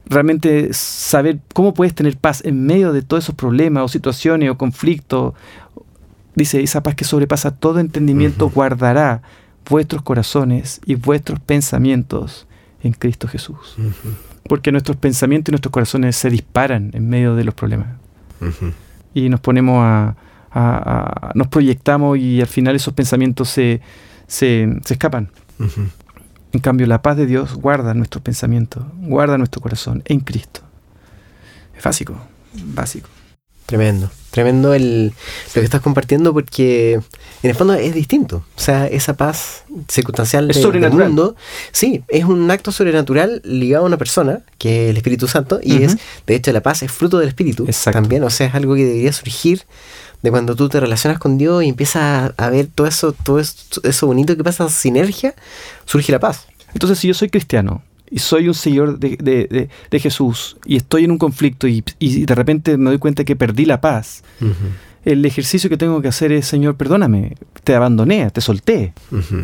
realmente 0.06 0.72
saber 0.72 1.40
cómo 1.52 1.74
puedes 1.74 1.94
tener 1.94 2.16
paz 2.16 2.42
en 2.42 2.64
medio 2.64 2.94
de 2.94 3.02
todos 3.02 3.24
esos 3.24 3.34
problemas 3.34 3.84
o 3.84 3.88
situaciones 3.88 4.48
o 4.48 4.56
conflictos. 4.56 5.34
Dice, 6.34 6.62
esa 6.62 6.82
paz 6.82 6.94
que 6.94 7.04
sobrepasa 7.04 7.50
todo 7.50 7.80
entendimiento 7.80 8.48
guardará 8.48 9.20
vuestros 9.68 10.00
corazones 10.00 10.80
y 10.86 10.94
vuestros 10.94 11.38
pensamientos 11.40 12.46
en 12.82 12.94
Cristo 12.94 13.28
Jesús. 13.28 13.76
Porque 14.48 14.72
nuestros 14.72 14.96
pensamientos 14.96 15.50
y 15.50 15.52
nuestros 15.52 15.70
corazones 15.70 16.16
se 16.16 16.30
disparan 16.30 16.92
en 16.94 17.10
medio 17.10 17.34
de 17.34 17.44
los 17.44 17.52
problemas. 17.52 17.88
Y 19.12 19.28
nos 19.28 19.40
ponemos 19.40 19.80
a, 19.82 20.16
nos 21.34 21.48
proyectamos 21.48 22.16
y 22.16 22.40
al 22.40 22.46
final 22.46 22.74
esos 22.74 22.94
pensamientos 22.94 23.50
se, 23.50 23.82
se, 24.26 24.68
escapan. 24.88 25.30
En 26.52 26.60
cambio, 26.60 26.86
la 26.86 27.02
paz 27.02 27.16
de 27.16 27.26
Dios 27.26 27.54
guarda 27.54 27.94
nuestro 27.94 28.20
pensamiento, 28.22 28.86
guarda 28.98 29.38
nuestro 29.38 29.60
corazón 29.60 30.02
en 30.06 30.20
Cristo. 30.20 30.60
Es 31.76 31.82
básico, 31.82 32.16
básico. 32.74 33.08
Tremendo. 33.66 34.10
Tremendo 34.30 34.74
el, 34.74 35.06
lo 35.06 35.12
que 35.54 35.60
estás 35.60 35.80
compartiendo 35.80 36.34
porque 36.34 36.94
en 37.42 37.50
el 37.50 37.54
fondo 37.56 37.72
es 37.74 37.94
distinto. 37.94 38.44
O 38.56 38.60
sea, 38.60 38.86
esa 38.86 39.14
paz 39.16 39.64
circunstancial 39.88 40.50
Es 40.50 40.62
de- 40.62 40.80
del 40.80 40.92
mundo, 40.92 41.34
sí, 41.72 42.02
es 42.08 42.24
un 42.24 42.50
acto 42.50 42.72
sobrenatural 42.72 43.40
ligado 43.44 43.84
a 43.84 43.86
una 43.86 43.96
persona, 43.96 44.40
que 44.58 44.84
es 44.86 44.90
el 44.90 44.96
Espíritu 44.98 45.28
Santo, 45.28 45.60
y 45.62 45.82
es, 45.82 45.96
de 46.26 46.34
hecho, 46.34 46.52
la 46.52 46.62
paz 46.62 46.82
es 46.82 46.92
fruto 46.92 47.18
del 47.18 47.28
Espíritu 47.28 47.64
Exacto. 47.64 47.98
también. 48.00 48.22
O 48.24 48.28
sea, 48.30 48.48
es 48.48 48.54
algo 48.54 48.74
que 48.74 48.84
debería 48.84 49.12
surgir 49.14 49.62
de 50.24 50.30
cuando 50.30 50.56
tú 50.56 50.70
te 50.70 50.80
relacionas 50.80 51.18
con 51.20 51.36
Dios 51.36 51.62
y 51.62 51.68
empiezas 51.68 52.32
a, 52.38 52.48
ver 52.48 52.66
todo 52.74 52.86
eso, 52.86 53.12
todo 53.12 53.38
eso, 53.38 53.80
eso 53.82 54.06
bonito 54.06 54.34
que 54.36 54.42
pasa, 54.42 54.66
sinergia, 54.70 55.34
surge 55.84 56.10
la 56.12 56.18
paz. 56.18 56.46
Entonces, 56.72 56.98
si 56.98 57.08
yo 57.08 57.12
soy 57.14 57.28
cristiano 57.28 57.82
y 58.10 58.20
soy 58.20 58.48
un 58.48 58.54
seguidor 58.54 58.98
de, 58.98 59.18
de- 59.20 59.46
de- 59.48 59.68
de 59.90 60.00
Jesús 60.00 60.56
y 60.64 60.76
estoy 60.76 61.04
en 61.04 61.10
un 61.10 61.18
conflicto 61.18 61.68
y, 61.68 61.84
y 61.98 62.24
de 62.24 62.34
repente 62.34 62.78
me 62.78 62.88
doy 62.88 62.98
cuenta 62.98 63.22
que 63.24 63.36
perdí 63.36 63.66
la 63.66 63.82
paz, 63.82 64.24
el 65.04 65.24
ejercicio 65.26 65.68
que 65.68 65.76
tengo 65.76 66.00
que 66.00 66.08
hacer 66.08 66.32
es, 66.32 66.46
Señor, 66.46 66.76
perdóname, 66.76 67.36
te 67.62 67.74
abandoné, 67.74 68.30
te 68.30 68.40
solté. 68.40 68.94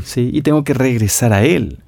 ¿sí? 0.02 0.30
y 0.32 0.40
tengo 0.40 0.64
que 0.64 0.72
regresar 0.72 1.34
a 1.34 1.44
Él. 1.44 1.80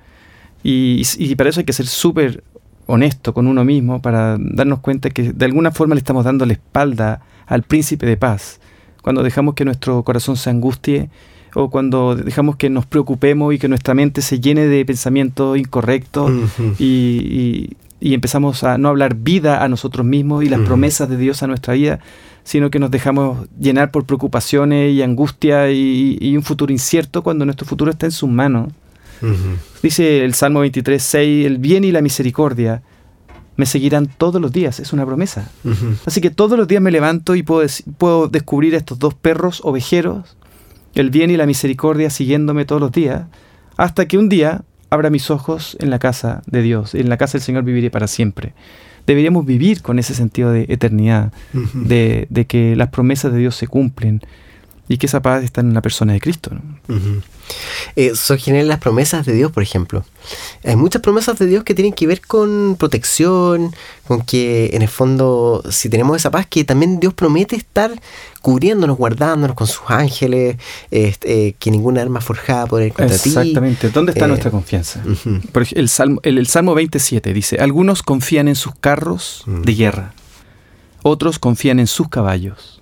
Y, 0.63 1.03
y 1.17 1.35
para 1.35 1.49
eso 1.49 1.61
hay 1.61 1.65
que 1.67 1.73
ser 1.73 1.87
súper 1.87 2.45
honesto 2.87 3.33
con 3.33 3.47
uno 3.47 3.65
mismo 3.65 4.03
para 4.03 4.37
darnos 4.39 4.81
cuenta 4.81 5.09
que 5.09 5.33
de 5.33 5.45
alguna 5.47 5.71
forma 5.73 5.95
le 5.95 6.01
estamos 6.01 6.25
dando 6.27 6.45
la 6.45 6.53
espalda 6.53 7.23
al 7.47 7.63
príncipe 7.63 8.05
de 8.05 8.19
paz. 8.19 8.61
Cuando 9.03 9.23
dejamos 9.23 9.55
que 9.55 9.65
nuestro 9.65 10.03
corazón 10.03 10.37
se 10.37 10.49
angustie 10.51 11.11
o 11.55 11.69
cuando 11.69 12.15
dejamos 12.17 12.57
que 12.57 12.71
nos 12.71 12.87
preocupemos 12.87 13.53
y 13.53 13.59
que 13.59 13.69
nuestra 13.69 13.93
mente 13.95 14.23
se 14.23 14.41
llene 14.41 14.67
de 14.67 14.85
pensamientos 14.87 15.59
incorrectos 15.59 16.31
y, 16.79 16.85
y- 16.85 17.77
y 18.01 18.15
empezamos 18.15 18.65
a 18.65 18.79
no 18.79 18.89
hablar 18.89 19.15
vida 19.15 19.63
a 19.63 19.69
nosotros 19.69 20.05
mismos 20.05 20.43
y 20.45 20.49
las 20.49 20.59
promesas 20.67 21.09
de 21.09 21.17
Dios 21.17 21.43
a 21.45 21.47
nuestra 21.47 21.75
vida, 21.75 22.01
sino 22.43 22.69
que 22.69 22.81
nos 22.81 22.91
dejamos 22.91 23.47
llenar 23.61 23.93
por 23.93 24.07
preocupaciones 24.07 24.93
y 24.93 25.03
angustia 25.03 25.71
y, 25.71 26.19
y 26.21 26.37
un 26.37 26.43
futuro 26.43 26.73
incierto 26.73 27.23
cuando 27.23 27.45
nuestro 27.45 27.65
futuro 27.67 27.91
está 27.93 28.07
en 28.07 28.13
sus 28.13 28.29
manos. 28.29 28.73
Dice 29.85 30.25
el 30.25 30.35
Salmo 30.35 30.61
23, 30.61 31.01
6, 31.01 31.47
el 31.47 31.59
bien 31.59 31.85
y 31.85 31.93
la 31.93 32.01
misericordia 32.03 32.83
me 33.63 33.67
seguirán 33.67 34.09
todos 34.09 34.43
los 34.43 34.51
días, 34.51 34.81
es 34.81 34.93
una 34.93 35.07
promesa. 35.07 35.49
Así 36.05 36.21
que 36.21 36.31
todos 36.31 36.59
los 36.59 36.67
días 36.67 36.83
me 36.83 36.91
levanto 36.91 37.37
y 37.37 37.45
puedo, 37.45 37.65
puedo 37.97 38.27
descubrir 38.27 38.75
a 38.75 38.79
estos 38.79 38.99
dos 38.99 39.15
perros 39.15 39.61
ovejeros, 39.63 40.37
el 40.97 41.11
bien 41.11 41.31
y 41.31 41.37
la 41.37 41.47
misericordia 41.47 42.11
siguiéndome 42.11 42.65
todos 42.65 42.81
los 42.81 42.91
días, 42.91 43.27
hasta 43.77 44.07
que 44.09 44.19
un 44.19 44.29
día 44.29 44.63
abra 44.91 45.11
mis 45.11 45.31
ojos 45.31 45.77
en 45.79 45.91
la 45.91 46.01
casa 46.01 46.43
de 46.47 46.61
Dios, 46.61 46.97
en 46.97 47.09
la 47.09 47.17
casa 47.19 47.35
del 47.35 47.43
Señor 47.43 47.63
viviré 47.63 47.89
para 47.89 48.09
siempre. 48.09 48.53
Deberíamos 49.07 49.47
vivir 49.47 49.81
con 49.81 50.01
ese 50.01 50.13
sentido 50.13 50.51
de 50.51 50.67
eternidad, 50.69 51.33
de, 51.73 52.27
de 52.31 52.47
que 52.47 52.75
las 52.75 52.89
promesas 52.89 53.33
de 53.33 53.39
Dios 53.39 53.55
se 53.55 53.69
cumplen 53.69 54.23
y 54.89 54.97
que 54.97 55.07
esa 55.07 55.23
paz 55.23 55.45
está 55.45 55.61
en 55.61 55.73
la 55.73 55.83
persona 55.83 56.15
de 56.15 56.21
Cristo. 56.21 56.51
Eh, 57.97 58.13
son 58.15 58.39
las 58.69 58.79
promesas 58.79 59.27
de 59.27 59.33
Dios, 59.35 59.53
por 59.53 59.63
ejemplo. 59.63 60.05
Hay 60.65 60.77
muchas 60.77 61.03
promesas 61.03 61.39
de 61.39 61.47
Dios 61.47 61.65
que 61.65 61.75
tienen 61.75 61.93
que 61.93 62.07
ver 62.07 62.21
con 62.21 62.77
protección, 62.79 63.75
con 64.07 64.23
que 64.23 64.71
en 64.73 64.83
el 64.83 64.89
fondo, 64.89 65.63
si 65.71 65.89
tenemos 65.89 66.17
esa 66.17 66.31
paz, 66.31 66.47
que 66.49 66.65
también 66.65 67.01
Dios 67.01 67.15
promete 67.15 67.57
estar 67.57 67.91
cubriéndonos, 68.41 68.97
guardándonos 68.97 69.55
con 69.57 69.67
sus 69.67 69.83
ángeles, 69.89 70.57
este, 70.91 71.49
eh, 71.49 71.57
que 71.59 71.71
ninguna 71.71 72.03
arma 72.03 72.21
forjada 72.21 72.67
podrá 72.67 72.87
ir 72.87 72.93
contra 72.93 73.17
ti. 73.19 73.29
Exactamente. 73.31 73.91
¿Dónde 73.91 74.13
está 74.13 74.25
Eh, 74.25 74.29
nuestra 74.29 74.51
confianza? 74.51 75.03
Por 75.53 75.67
el, 75.73 75.89
Salmo, 75.89 76.21
el, 76.23 76.39
el 76.39 76.47
Salmo 76.47 76.75
27 76.75 77.33
dice, 77.33 77.57
algunos 77.59 78.03
confían 78.03 78.49
en 78.49 78.57
sus 78.57 78.75
carros 78.75 79.43
Mm. 79.47 79.63
de 79.63 79.75
guerra, 79.75 80.15
otros 81.03 81.39
confían 81.39 81.81
en 81.81 81.87
sus 81.87 82.09
caballos, 82.09 82.81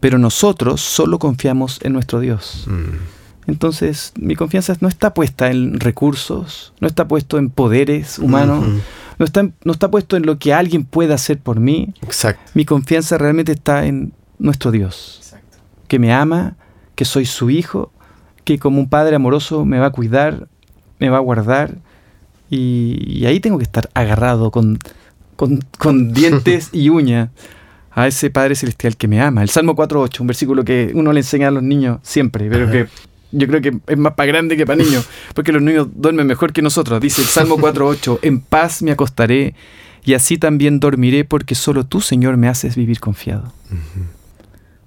pero 0.00 0.18
nosotros 0.18 0.80
solo 0.80 1.18
confiamos 1.18 1.78
en 1.82 1.92
nuestro 1.92 2.20
Dios. 2.20 2.64
Mm. 2.66 3.21
Entonces, 3.46 4.12
mi 4.16 4.36
confianza 4.36 4.76
no 4.80 4.88
está 4.88 5.14
puesta 5.14 5.50
en 5.50 5.80
recursos, 5.80 6.72
no 6.80 6.86
está 6.86 7.08
puesto 7.08 7.38
en 7.38 7.50
poderes 7.50 8.18
humanos, 8.18 8.64
no, 9.18 9.24
está, 9.24 9.48
no 9.64 9.72
está 9.72 9.90
puesto 9.90 10.16
en 10.16 10.26
lo 10.26 10.38
que 10.38 10.54
alguien 10.54 10.84
pueda 10.84 11.14
hacer 11.14 11.38
por 11.38 11.58
mí. 11.58 11.92
Exacto. 12.02 12.42
Mi 12.54 12.64
confianza 12.64 13.18
realmente 13.18 13.52
está 13.52 13.86
en 13.86 14.12
nuestro 14.38 14.70
Dios, 14.70 15.34
que 15.88 15.98
me 15.98 16.12
ama, 16.12 16.56
que 16.94 17.04
soy 17.04 17.26
su 17.26 17.50
hijo, 17.50 17.92
que 18.44 18.58
como 18.58 18.78
un 18.78 18.88
padre 18.88 19.16
amoroso 19.16 19.64
me 19.64 19.78
va 19.78 19.86
a 19.86 19.90
cuidar, 19.90 20.48
me 21.00 21.08
va 21.08 21.16
a 21.16 21.20
guardar, 21.20 21.78
y, 22.48 22.96
y 23.06 23.26
ahí 23.26 23.40
tengo 23.40 23.58
que 23.58 23.64
estar 23.64 23.90
agarrado 23.94 24.50
con, 24.50 24.78
con, 25.36 25.60
con 25.78 26.12
dientes 26.14 26.68
y 26.72 26.90
uñas 26.90 27.30
a 27.90 28.06
ese 28.06 28.30
Padre 28.30 28.54
Celestial 28.54 28.96
que 28.96 29.08
me 29.08 29.20
ama. 29.20 29.42
El 29.42 29.48
Salmo 29.48 29.74
4.8, 29.74 30.20
un 30.20 30.26
versículo 30.26 30.64
que 30.64 30.92
uno 30.94 31.12
le 31.12 31.20
enseña 31.20 31.48
a 31.48 31.50
los 31.50 31.62
niños 31.62 31.98
siempre, 32.02 32.48
pero 32.48 32.64
Ajá. 32.64 32.72
que 32.72 32.86
yo 33.32 33.46
creo 33.48 33.60
que 33.60 33.78
es 33.86 33.98
más 33.98 34.14
para 34.14 34.26
grande 34.26 34.56
que 34.56 34.66
para 34.66 34.82
niños, 34.82 35.08
porque 35.34 35.52
los 35.52 35.62
niños 35.62 35.88
duermen 35.94 36.26
mejor 36.26 36.52
que 36.52 36.62
nosotros. 36.62 37.00
Dice 37.00 37.22
el 37.22 37.28
Salmo 37.28 37.56
4.8, 37.56 38.20
en 38.22 38.40
paz 38.40 38.82
me 38.82 38.92
acostaré 38.92 39.54
y 40.04 40.14
así 40.14 40.38
también 40.38 40.80
dormiré 40.80 41.24
porque 41.24 41.54
solo 41.54 41.84
tú, 41.84 42.00
Señor, 42.00 42.36
me 42.36 42.48
haces 42.48 42.76
vivir 42.76 43.00
confiado. 43.00 43.52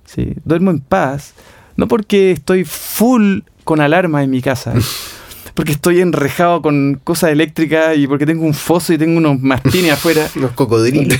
Sí, 0.05 0.33
duermo 0.45 0.71
en 0.71 0.79
paz, 0.79 1.33
no 1.75 1.87
porque 1.87 2.31
estoy 2.31 2.63
full 2.63 3.39
con 3.63 3.81
alarma 3.81 4.23
en 4.23 4.29
mi 4.29 4.41
casa, 4.41 4.73
porque 5.55 5.71
estoy 5.71 6.01
enrejado 6.01 6.61
con 6.61 6.99
cosas 7.03 7.31
eléctricas 7.31 7.97
y 7.97 8.07
porque 8.07 8.25
tengo 8.25 8.45
un 8.45 8.53
foso 8.53 8.93
y 8.93 8.97
tengo 8.97 9.17
unos 9.17 9.41
mastines 9.41 9.91
afuera. 9.93 10.29
Los 10.35 10.51
cocodrilos. 10.51 11.19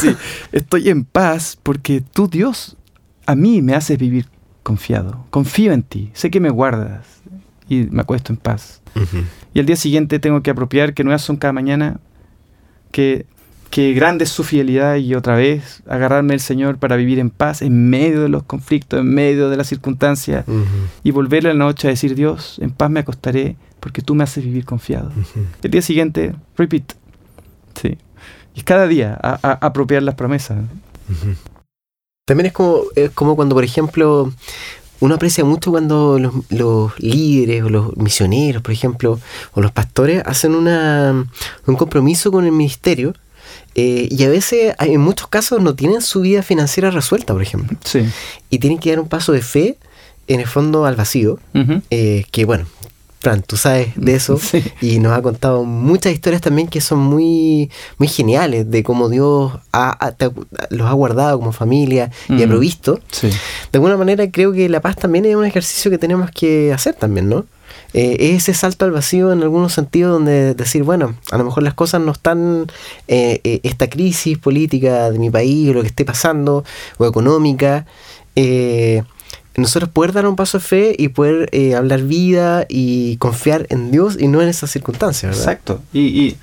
sí, 0.00 0.14
estoy 0.52 0.90
en 0.90 1.04
paz 1.04 1.58
porque 1.62 2.02
tú, 2.02 2.28
Dios, 2.28 2.76
a 3.24 3.34
mí 3.34 3.62
me 3.62 3.74
haces 3.74 3.98
vivir 3.98 4.26
confiado. 4.66 5.24
Confío 5.30 5.72
en 5.72 5.84
ti, 5.84 6.10
sé 6.12 6.28
que 6.28 6.40
me 6.40 6.50
guardas 6.50 7.06
y 7.68 7.84
me 7.92 8.00
acuesto 8.02 8.32
en 8.32 8.36
paz. 8.38 8.80
Y 9.54 9.60
al 9.60 9.66
día 9.66 9.76
siguiente 9.76 10.18
tengo 10.18 10.42
que 10.42 10.50
apropiar 10.50 10.92
que 10.92 11.04
nuevas 11.04 11.22
son 11.22 11.36
cada 11.36 11.52
mañana, 11.52 12.00
que, 12.90 13.26
que 13.70 13.92
grande 13.92 14.24
es 14.24 14.30
su 14.30 14.42
fidelidad 14.42 14.96
y 14.96 15.14
otra 15.14 15.36
vez 15.36 15.82
agarrarme 15.86 16.34
el 16.34 16.40
Señor 16.40 16.78
para 16.78 16.96
vivir 16.96 17.18
en 17.20 17.30
paz 17.30 17.62
en 17.62 17.88
medio 17.90 18.22
de 18.22 18.28
los 18.28 18.42
conflictos, 18.42 18.98
en 19.00 19.14
medio 19.14 19.48
de 19.50 19.56
las 19.56 19.68
circunstancias 19.68 20.44
y 21.04 21.10
volver 21.12 21.46
a 21.46 21.52
la 21.54 21.58
noche 21.58 21.86
a 21.86 21.90
decir, 21.90 22.14
Dios, 22.16 22.58
en 22.60 22.70
paz 22.70 22.90
me 22.90 23.00
acostaré 23.00 23.54
porque 23.78 24.02
tú 24.02 24.14
me 24.16 24.24
haces 24.24 24.42
vivir 24.44 24.64
confiado. 24.64 25.12
El 25.62 25.70
día 25.70 25.82
siguiente, 25.82 26.34
repeat. 26.56 26.94
Sí. 27.80 27.98
Y 28.54 28.62
cada 28.62 28.86
día 28.88 29.16
a, 29.22 29.38
a- 29.42 29.58
apropiar 29.66 30.02
las 30.02 30.14
promesas. 30.16 30.58
También 32.26 32.46
es 32.46 32.52
como, 32.52 32.82
es 32.96 33.10
como 33.12 33.36
cuando, 33.36 33.54
por 33.54 33.62
ejemplo, 33.62 34.32
uno 34.98 35.14
aprecia 35.14 35.44
mucho 35.44 35.70
cuando 35.70 36.18
los, 36.18 36.34
los 36.50 36.98
líderes 36.98 37.62
o 37.62 37.68
los 37.68 37.96
misioneros, 37.96 38.62
por 38.62 38.72
ejemplo, 38.72 39.20
o 39.52 39.60
los 39.60 39.70
pastores 39.70 40.24
hacen 40.26 40.56
una, 40.56 41.24
un 41.66 41.76
compromiso 41.76 42.32
con 42.32 42.44
el 42.44 42.50
ministerio 42.50 43.14
eh, 43.76 44.08
y 44.10 44.24
a 44.24 44.28
veces, 44.28 44.74
en 44.80 45.00
muchos 45.00 45.28
casos, 45.28 45.62
no 45.62 45.76
tienen 45.76 46.02
su 46.02 46.22
vida 46.22 46.42
financiera 46.42 46.90
resuelta, 46.90 47.32
por 47.32 47.42
ejemplo, 47.42 47.78
Sí. 47.84 48.00
y 48.50 48.58
tienen 48.58 48.80
que 48.80 48.90
dar 48.90 48.98
un 48.98 49.08
paso 49.08 49.30
de 49.30 49.42
fe, 49.42 49.78
en 50.26 50.40
el 50.40 50.48
fondo, 50.48 50.84
al 50.84 50.96
vacío, 50.96 51.38
eh, 51.90 52.24
que 52.32 52.44
bueno, 52.44 52.66
Fran, 53.26 53.42
tú 53.42 53.56
sabes 53.56 53.88
de 53.96 54.14
eso 54.14 54.38
Sí. 54.40 54.62
y 54.80 55.00
nos 55.00 55.12
ha 55.18 55.20
contado 55.20 55.64
muchas 55.64 56.12
historias 56.12 56.40
también 56.42 56.68
que 56.68 56.80
son 56.80 57.00
muy, 57.00 57.70
muy 57.98 58.06
geniales 58.06 58.70
de 58.70 58.84
cómo 58.84 59.08
Dios 59.08 59.52
ha- 59.72 60.06
ha- 60.06 60.14
los 60.70 60.88
ha 60.88 60.92
guardado 60.92 61.38
como 61.40 61.50
familia 61.50 62.12
y 62.28 62.42
ha 62.42 62.46
Mm. 62.46 62.50
provisto. 62.50 63.00
Sí. 63.10 63.26
De 63.28 63.34
alguna 63.78 63.96
manera 63.96 64.30
creo 64.30 64.52
que 64.52 64.68
la 64.68 64.80
paz 64.80 64.94
también 64.94 65.24
es 65.24 65.34
un 65.34 65.44
ejercicio 65.44 65.90
que 65.90 65.98
tenemos 65.98 66.30
que 66.30 66.72
hacer 66.72 66.94
también, 66.94 67.28
¿no? 67.28 67.44
Eh, 67.94 68.16
es 68.34 68.42
ese 68.48 68.54
salto 68.54 68.84
al 68.84 68.92
vacío 68.92 69.32
en 69.32 69.42
algunos 69.42 69.72
sentidos 69.72 70.12
donde 70.12 70.54
decir, 70.54 70.84
bueno, 70.84 71.16
a 71.32 71.36
lo 71.38 71.44
mejor 71.44 71.62
las 71.64 71.74
cosas 71.74 72.00
no 72.00 72.12
están, 72.12 72.66
eh, 73.08 73.40
eh, 73.42 73.58
esta 73.64 73.88
crisis 73.88 74.38
política 74.38 75.10
de 75.10 75.18
mi 75.18 75.30
país 75.30 75.70
o 75.70 75.72
lo 75.72 75.80
que 75.82 75.88
esté 75.88 76.04
pasando, 76.04 76.62
o 76.98 77.06
económica, 77.06 77.86
eh, 78.36 79.02
nosotros 79.56 79.90
poder 79.90 80.12
dar 80.12 80.26
un 80.26 80.36
paso 80.36 80.58
de 80.58 80.64
fe 80.64 80.96
y 80.98 81.08
poder 81.08 81.48
eh, 81.52 81.74
hablar 81.74 82.02
vida 82.02 82.66
y 82.68 83.16
confiar 83.16 83.66
en 83.70 83.90
Dios 83.90 84.16
y 84.20 84.28
no 84.28 84.42
en 84.42 84.48
esas 84.48 84.70
circunstancias, 84.70 85.30
¿verdad? 85.30 85.52
Exacto. 85.52 85.82
Y, 85.92 86.00
y, 86.00 86.36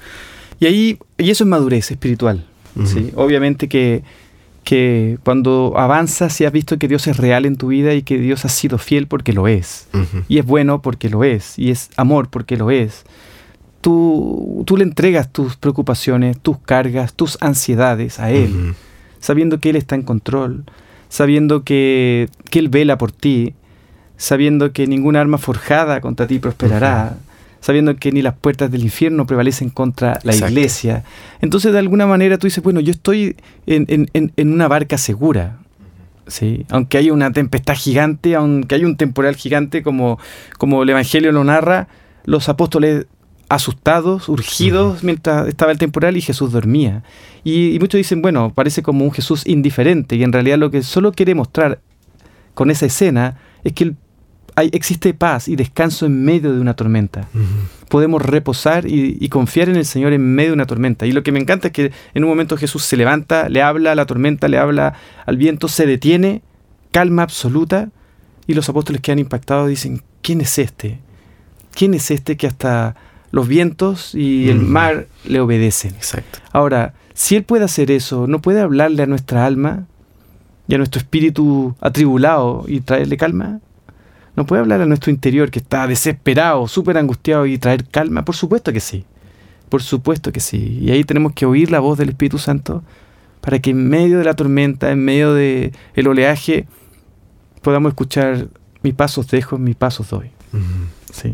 y 0.59 0.65
ahí, 0.65 0.99
y 1.17 1.29
eso 1.29 1.43
es 1.43 1.47
madurez 1.47 1.91
espiritual. 1.91 2.45
¿sí? 2.85 3.11
Obviamente 3.15 3.67
que, 3.69 4.03
que 4.63 5.17
cuando 5.23 5.73
avanzas 5.77 6.39
y 6.41 6.45
has 6.45 6.51
visto 6.51 6.79
que 6.79 6.87
Dios 6.87 7.05
es 7.07 7.17
real 7.17 7.45
en 7.45 7.55
tu 7.55 7.67
vida 7.67 7.93
y 7.93 8.01
que 8.01 8.17
Dios 8.17 8.45
ha 8.45 8.49
sido 8.49 8.77
fiel 8.77 9.07
porque 9.07 9.33
lo 9.33 9.47
es. 9.47 9.87
Y 10.27 10.39
es 10.39 10.45
bueno 10.45 10.81
porque 10.81 11.09
lo 11.09 11.23
es. 11.23 11.59
Y 11.59 11.69
es 11.69 11.89
amor 11.97 12.29
porque 12.29 12.57
lo 12.57 12.71
es. 12.71 13.03
Tú, 13.81 14.63
tú 14.65 14.77
le 14.77 14.85
entregas 14.85 15.31
tus 15.31 15.57
preocupaciones, 15.57 16.39
tus 16.39 16.57
cargas, 16.59 17.13
tus 17.13 17.37
ansiedades 17.41 18.19
a 18.19 18.31
Él, 18.31 18.75
sabiendo 19.19 19.59
que 19.59 19.71
Él 19.71 19.75
está 19.75 19.95
en 19.95 20.03
control, 20.03 20.63
sabiendo 21.17 21.63
que, 21.63 22.27
que 22.49 22.57
Él 22.57 22.69
vela 22.69 22.97
por 22.97 23.11
ti, 23.11 23.53
sabiendo 24.17 24.71
que 24.73 24.87
ninguna 24.87 25.21
arma 25.21 25.37
forjada 25.37 26.01
contra 26.01 26.25
ti 26.25 26.39
prosperará, 26.39 27.17
sabiendo 27.61 27.95
que 27.97 28.11
ni 28.11 28.23
las 28.23 28.33
puertas 28.33 28.71
del 28.71 28.81
infierno 28.81 29.27
prevalecen 29.27 29.69
contra 29.69 30.19
la 30.23 30.31
Exacto. 30.33 30.51
iglesia. 30.53 31.03
Entonces, 31.39 31.71
de 31.71 31.77
alguna 31.77 32.07
manera 32.07 32.39
tú 32.39 32.47
dices, 32.47 32.63
bueno, 32.63 32.79
yo 32.79 32.89
estoy 32.89 33.35
en, 33.67 33.85
en- 33.89 34.09
en- 34.13 34.31
en 34.35 34.51
una 34.53 34.67
barca 34.67 34.97
segura. 34.97 35.59
¿sí? 36.25 36.65
Aunque 36.71 36.97
haya 36.97 37.13
una 37.13 37.31
tempestad 37.31 37.75
gigante, 37.75 38.33
aunque 38.33 38.73
haya 38.73 38.87
un 38.87 38.97
temporal 38.97 39.35
gigante 39.35 39.83
como, 39.83 40.17
como 40.57 40.81
el 40.81 40.89
Evangelio 40.89 41.31
lo 41.31 41.43
narra, 41.43 41.89
los 42.25 42.49
apóstoles 42.49 43.05
asustados, 43.53 44.29
urgidos 44.29 45.03
mientras 45.03 45.47
estaba 45.47 45.71
el 45.71 45.77
temporal 45.77 46.17
y 46.17 46.21
Jesús 46.21 46.51
dormía. 46.51 47.03
Y, 47.43 47.77
muchos 47.79 47.97
dicen, 47.97 48.21
bueno, 48.21 48.51
parece 48.53 48.81
como 48.81 49.05
un 49.05 49.11
Jesús 49.11 49.45
indiferente 49.45 50.15
y 50.15 50.23
en 50.23 50.31
realidad 50.31 50.57
lo 50.57 50.71
que 50.71 50.81
solo 50.81 51.11
quiere 51.11 51.35
mostrar 51.35 51.79
con 52.53 52.71
esa 52.71 52.85
escena 52.85 53.37
es 53.63 53.73
que 53.73 53.93
hay, 54.55 54.69
existe 54.71 55.13
paz 55.13 55.47
y 55.47 55.55
descanso 55.55 56.05
en 56.05 56.23
medio 56.23 56.53
de 56.53 56.59
una 56.59 56.75
tormenta. 56.75 57.27
Podemos 57.89 58.21
reposar 58.21 58.87
y, 58.87 59.17
y, 59.19 59.29
confiar 59.29 59.69
en 59.69 59.75
el 59.75 59.85
Señor 59.85 60.13
en 60.13 60.35
medio 60.35 60.51
de 60.51 60.55
una 60.55 60.65
tormenta. 60.65 61.05
Y 61.05 61.11
lo 61.11 61.23
que 61.23 61.31
me 61.31 61.39
encanta 61.39 61.67
es 61.67 61.73
que 61.73 61.91
en 62.13 62.23
un 62.23 62.29
momento 62.29 62.57
Jesús 62.57 62.83
se 62.83 62.97
levanta, 62.97 63.49
le 63.49 63.61
habla 63.61 63.91
a 63.91 63.95
la 63.95 64.05
tormenta, 64.05 64.47
le 64.47 64.57
habla 64.57 64.93
al 65.25 65.37
viento, 65.37 65.67
se 65.67 65.85
detiene, 65.85 66.41
calma 66.91 67.23
absoluta, 67.23 67.89
y 68.47 68.53
los 68.53 68.69
apóstoles 68.69 69.01
quedan 69.01 69.19
impactados 69.19 69.67
y 69.67 69.71
dicen, 69.71 70.03
¿quién 70.21 70.41
es 70.41 70.59
este? 70.59 70.99
¿Quién 71.73 71.93
es 71.93 72.11
este 72.11 72.37
que 72.37 72.47
hasta 72.47 72.95
los 73.33 73.47
vientos 73.47 74.13
y 74.13 74.51
el 74.51 74.59
mar 74.59 75.07
le 75.25 75.39
obedecen. 75.39 75.95
Exacto. 75.95 76.37
Ahora, 76.51 76.93
si 77.15 77.35
Él 77.35 77.43
puede 77.43 77.65
hacer 77.65 77.89
eso, 77.89 78.27
¿no 78.27 78.43
puede 78.43 78.61
hablarle 78.61 79.01
a 79.01 79.07
nuestra 79.07 79.47
alma 79.47 79.87
y 80.67 80.75
a 80.75 80.77
nuestro 80.77 80.99
espíritu 80.99 81.75
atribulado 81.81 82.65
y 82.67 82.81
traerle 82.81 83.17
calma? 83.17 83.59
¿No 84.35 84.45
puede 84.45 84.61
hablar 84.61 84.81
a 84.81 84.85
nuestro 84.85 85.09
interior 85.09 85.49
que 85.49 85.57
está 85.57 85.87
desesperado, 85.87 86.67
súper 86.67 86.95
angustiado 86.95 87.47
y 87.47 87.57
traer 87.57 87.85
calma? 87.85 88.23
Por 88.23 88.35
supuesto 88.35 88.71
que 88.71 88.79
sí. 88.79 89.03
Por 89.67 89.81
supuesto 89.81 90.31
que 90.31 90.39
sí. 90.39 90.77
Y 90.79 90.91
ahí 90.91 91.03
tenemos 91.03 91.33
que 91.33 91.47
oír 91.47 91.71
la 91.71 91.79
voz 91.79 91.97
del 91.97 92.09
Espíritu 92.09 92.37
Santo 92.37 92.83
para 93.41 93.57
que 93.57 93.71
en 93.71 93.89
medio 93.89 94.19
de 94.19 94.25
la 94.25 94.35
tormenta, 94.35 94.91
en 94.91 95.03
medio 95.03 95.33
del 95.33 95.71
el 95.95 96.07
oleaje, 96.07 96.67
podamos 97.63 97.93
escuchar 97.93 98.49
mi 98.83 98.91
pasos 98.91 99.27
dejo, 99.27 99.57
mi 99.57 99.73
pasos 99.73 100.11
doy. 100.11 100.29
¿Sí? 101.11 101.33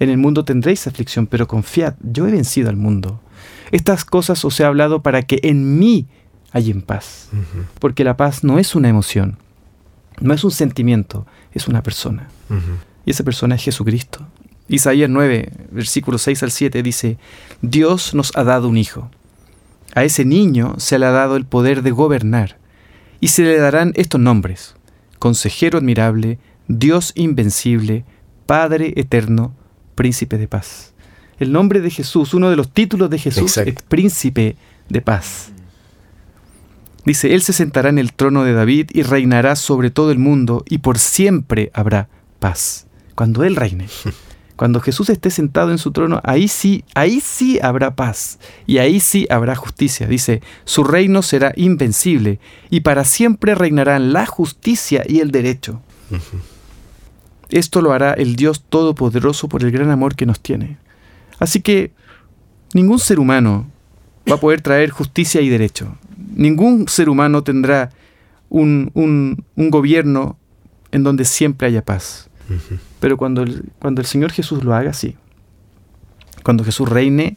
En 0.00 0.10
el 0.10 0.18
mundo 0.18 0.44
tendréis 0.44 0.86
aflicción, 0.86 1.26
pero 1.26 1.48
confiad, 1.48 1.94
yo 2.02 2.26
he 2.26 2.30
vencido 2.30 2.68
al 2.68 2.76
mundo. 2.76 3.20
Estas 3.70 4.04
cosas 4.04 4.44
os 4.44 4.58
he 4.60 4.64
hablado 4.64 5.02
para 5.02 5.22
que 5.22 5.40
en 5.42 5.78
mí 5.78 6.06
hay 6.52 6.70
en 6.70 6.82
paz. 6.82 7.30
Porque 7.80 8.04
la 8.04 8.16
paz 8.16 8.44
no 8.44 8.58
es 8.58 8.74
una 8.74 8.88
emoción, 8.88 9.38
no 10.20 10.34
es 10.34 10.44
un 10.44 10.50
sentimiento, 10.50 11.26
es 11.52 11.68
una 11.68 11.82
persona. 11.82 12.28
Y 13.04 13.10
esa 13.10 13.24
persona 13.24 13.56
es 13.56 13.62
Jesucristo. 13.62 14.26
Isaías 14.68 15.08
9, 15.08 15.52
versículos 15.70 16.22
6 16.22 16.42
al 16.42 16.50
7 16.50 16.82
dice, 16.82 17.18
Dios 17.62 18.14
nos 18.14 18.36
ha 18.36 18.44
dado 18.44 18.68
un 18.68 18.76
hijo. 18.76 19.10
A 19.94 20.04
ese 20.04 20.24
niño 20.24 20.74
se 20.78 20.98
le 20.98 21.06
ha 21.06 21.10
dado 21.10 21.36
el 21.36 21.46
poder 21.46 21.82
de 21.82 21.90
gobernar, 21.90 22.58
y 23.20 23.28
se 23.28 23.42
le 23.42 23.58
darán 23.58 23.92
estos 23.96 24.20
nombres, 24.20 24.76
Consejero 25.18 25.78
admirable, 25.78 26.38
Dios 26.68 27.12
invencible, 27.16 28.04
Padre 28.46 28.92
eterno, 28.96 29.52
príncipe 29.98 30.38
de 30.38 30.46
paz. 30.46 30.92
El 31.40 31.50
nombre 31.50 31.80
de 31.80 31.90
Jesús, 31.90 32.32
uno 32.32 32.50
de 32.50 32.54
los 32.54 32.70
títulos 32.70 33.10
de 33.10 33.18
Jesús 33.18 33.56
es 33.56 33.74
príncipe 33.82 34.54
de 34.88 35.00
paz. 35.00 35.50
Dice, 37.04 37.34
Él 37.34 37.42
se 37.42 37.52
sentará 37.52 37.88
en 37.88 37.98
el 37.98 38.12
trono 38.12 38.44
de 38.44 38.52
David 38.52 38.90
y 38.94 39.02
reinará 39.02 39.56
sobre 39.56 39.90
todo 39.90 40.12
el 40.12 40.20
mundo 40.20 40.64
y 40.68 40.78
por 40.78 41.00
siempre 41.00 41.72
habrá 41.74 42.08
paz. 42.38 42.86
Cuando 43.16 43.42
Él 43.42 43.56
reine. 43.56 43.88
Cuando 44.56 44.80
Jesús 44.80 45.08
esté 45.08 45.30
sentado 45.30 45.72
en 45.72 45.78
su 45.78 45.90
trono, 45.90 46.20
ahí 46.22 46.46
sí, 46.46 46.84
ahí 46.94 47.20
sí 47.20 47.58
habrá 47.60 47.96
paz 47.96 48.38
y 48.66 48.78
ahí 48.78 49.00
sí 49.00 49.26
habrá 49.30 49.56
justicia. 49.56 50.06
Dice, 50.06 50.42
su 50.64 50.84
reino 50.84 51.22
será 51.22 51.52
invencible 51.56 52.38
y 52.70 52.80
para 52.80 53.04
siempre 53.04 53.56
reinarán 53.56 54.12
la 54.12 54.26
justicia 54.26 55.02
y 55.08 55.18
el 55.18 55.32
derecho. 55.32 55.80
Esto 57.50 57.80
lo 57.80 57.92
hará 57.92 58.12
el 58.12 58.36
Dios 58.36 58.62
Todopoderoso 58.68 59.48
por 59.48 59.62
el 59.64 59.70
gran 59.70 59.90
amor 59.90 60.14
que 60.14 60.26
nos 60.26 60.40
tiene. 60.40 60.76
Así 61.38 61.60
que 61.60 61.92
ningún 62.74 62.98
ser 62.98 63.18
humano 63.18 63.66
va 64.30 64.36
a 64.36 64.40
poder 64.40 64.60
traer 64.60 64.90
justicia 64.90 65.40
y 65.40 65.48
derecho. 65.48 65.96
Ningún 66.34 66.88
ser 66.88 67.08
humano 67.08 67.42
tendrá 67.42 67.90
un, 68.48 68.90
un, 68.94 69.70
gobierno 69.70 70.38
en 70.92 71.02
donde 71.02 71.24
siempre 71.24 71.68
haya 71.68 71.84
paz. 71.84 72.28
Pero 73.00 73.16
cuando 73.16 73.42
el, 73.42 73.64
cuando 73.78 74.00
el 74.00 74.06
Señor 74.06 74.32
Jesús 74.32 74.64
lo 74.64 74.74
haga, 74.74 74.92
sí. 74.92 75.16
Cuando 76.42 76.64
Jesús 76.64 76.88
reine 76.88 77.36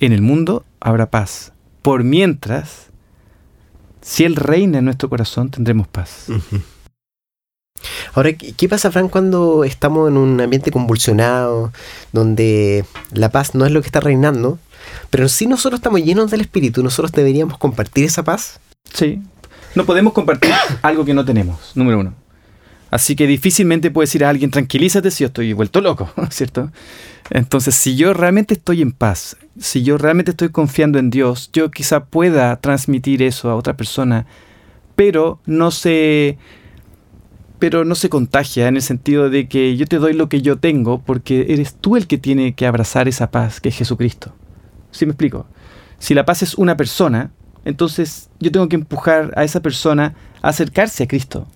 en 0.00 0.12
el 0.12 0.22
mundo, 0.22 0.64
habrá 0.80 1.10
paz. 1.10 1.52
Por 1.82 2.04
mientras, 2.04 2.90
si 4.00 4.24
Él 4.24 4.36
reina 4.36 4.78
en 4.78 4.84
nuestro 4.84 5.08
corazón, 5.08 5.50
tendremos 5.50 5.88
paz. 5.88 6.28
Ahora, 8.14 8.32
¿qué 8.32 8.68
pasa, 8.68 8.90
Fran, 8.90 9.08
cuando 9.08 9.64
estamos 9.64 10.08
en 10.08 10.16
un 10.16 10.40
ambiente 10.40 10.70
convulsionado, 10.70 11.72
donde 12.12 12.84
la 13.12 13.30
paz 13.30 13.54
no 13.54 13.66
es 13.66 13.72
lo 13.72 13.80
que 13.80 13.86
está 13.86 14.00
reinando, 14.00 14.58
pero 15.10 15.28
si 15.28 15.46
nosotros 15.46 15.78
estamos 15.78 16.02
llenos 16.02 16.30
del 16.30 16.40
Espíritu, 16.40 16.82
nosotros 16.82 17.12
deberíamos 17.12 17.58
compartir 17.58 18.04
esa 18.04 18.22
paz? 18.22 18.60
Sí. 18.92 19.22
No 19.74 19.84
podemos 19.84 20.12
compartir 20.12 20.52
algo 20.82 21.04
que 21.04 21.14
no 21.14 21.24
tenemos, 21.24 21.72
número 21.74 22.00
uno. 22.00 22.14
Así 22.90 23.16
que 23.16 23.26
difícilmente 23.26 23.90
puedes 23.90 24.10
decir 24.10 24.24
a 24.24 24.30
alguien, 24.30 24.50
tranquilízate 24.50 25.10
si 25.10 25.24
yo 25.24 25.26
estoy 25.26 25.52
vuelto 25.52 25.80
loco, 25.80 26.10
¿cierto? 26.30 26.70
Entonces, 27.30 27.74
si 27.74 27.96
yo 27.96 28.14
realmente 28.14 28.54
estoy 28.54 28.82
en 28.82 28.92
paz, 28.92 29.36
si 29.58 29.82
yo 29.82 29.98
realmente 29.98 30.30
estoy 30.30 30.50
confiando 30.50 30.98
en 30.98 31.10
Dios, 31.10 31.50
yo 31.52 31.70
quizá 31.70 32.04
pueda 32.04 32.56
transmitir 32.60 33.22
eso 33.22 33.50
a 33.50 33.56
otra 33.56 33.76
persona, 33.76 34.26
pero 34.94 35.40
no 35.46 35.72
se 35.72 36.38
pero 37.58 37.84
no 37.84 37.94
se 37.94 38.08
contagia 38.08 38.68
en 38.68 38.76
el 38.76 38.82
sentido 38.82 39.30
de 39.30 39.48
que 39.48 39.76
yo 39.76 39.86
te 39.86 39.98
doy 39.98 40.12
lo 40.12 40.28
que 40.28 40.42
yo 40.42 40.58
tengo 40.58 41.00
porque 41.00 41.46
eres 41.48 41.74
tú 41.74 41.96
el 41.96 42.06
que 42.06 42.18
tiene 42.18 42.54
que 42.54 42.66
abrazar 42.66 43.08
esa 43.08 43.30
paz 43.30 43.60
que 43.60 43.70
es 43.70 43.76
Jesucristo. 43.76 44.34
¿Sí 44.90 45.06
me 45.06 45.12
explico? 45.12 45.46
Si 45.98 46.14
la 46.14 46.24
paz 46.24 46.42
es 46.42 46.54
una 46.54 46.76
persona, 46.76 47.30
entonces 47.64 48.28
yo 48.40 48.52
tengo 48.52 48.68
que 48.68 48.76
empujar 48.76 49.32
a 49.36 49.44
esa 49.44 49.60
persona 49.60 50.14
a 50.42 50.48
acercarse 50.48 51.04
a 51.04 51.08
Cristo, 51.08 51.46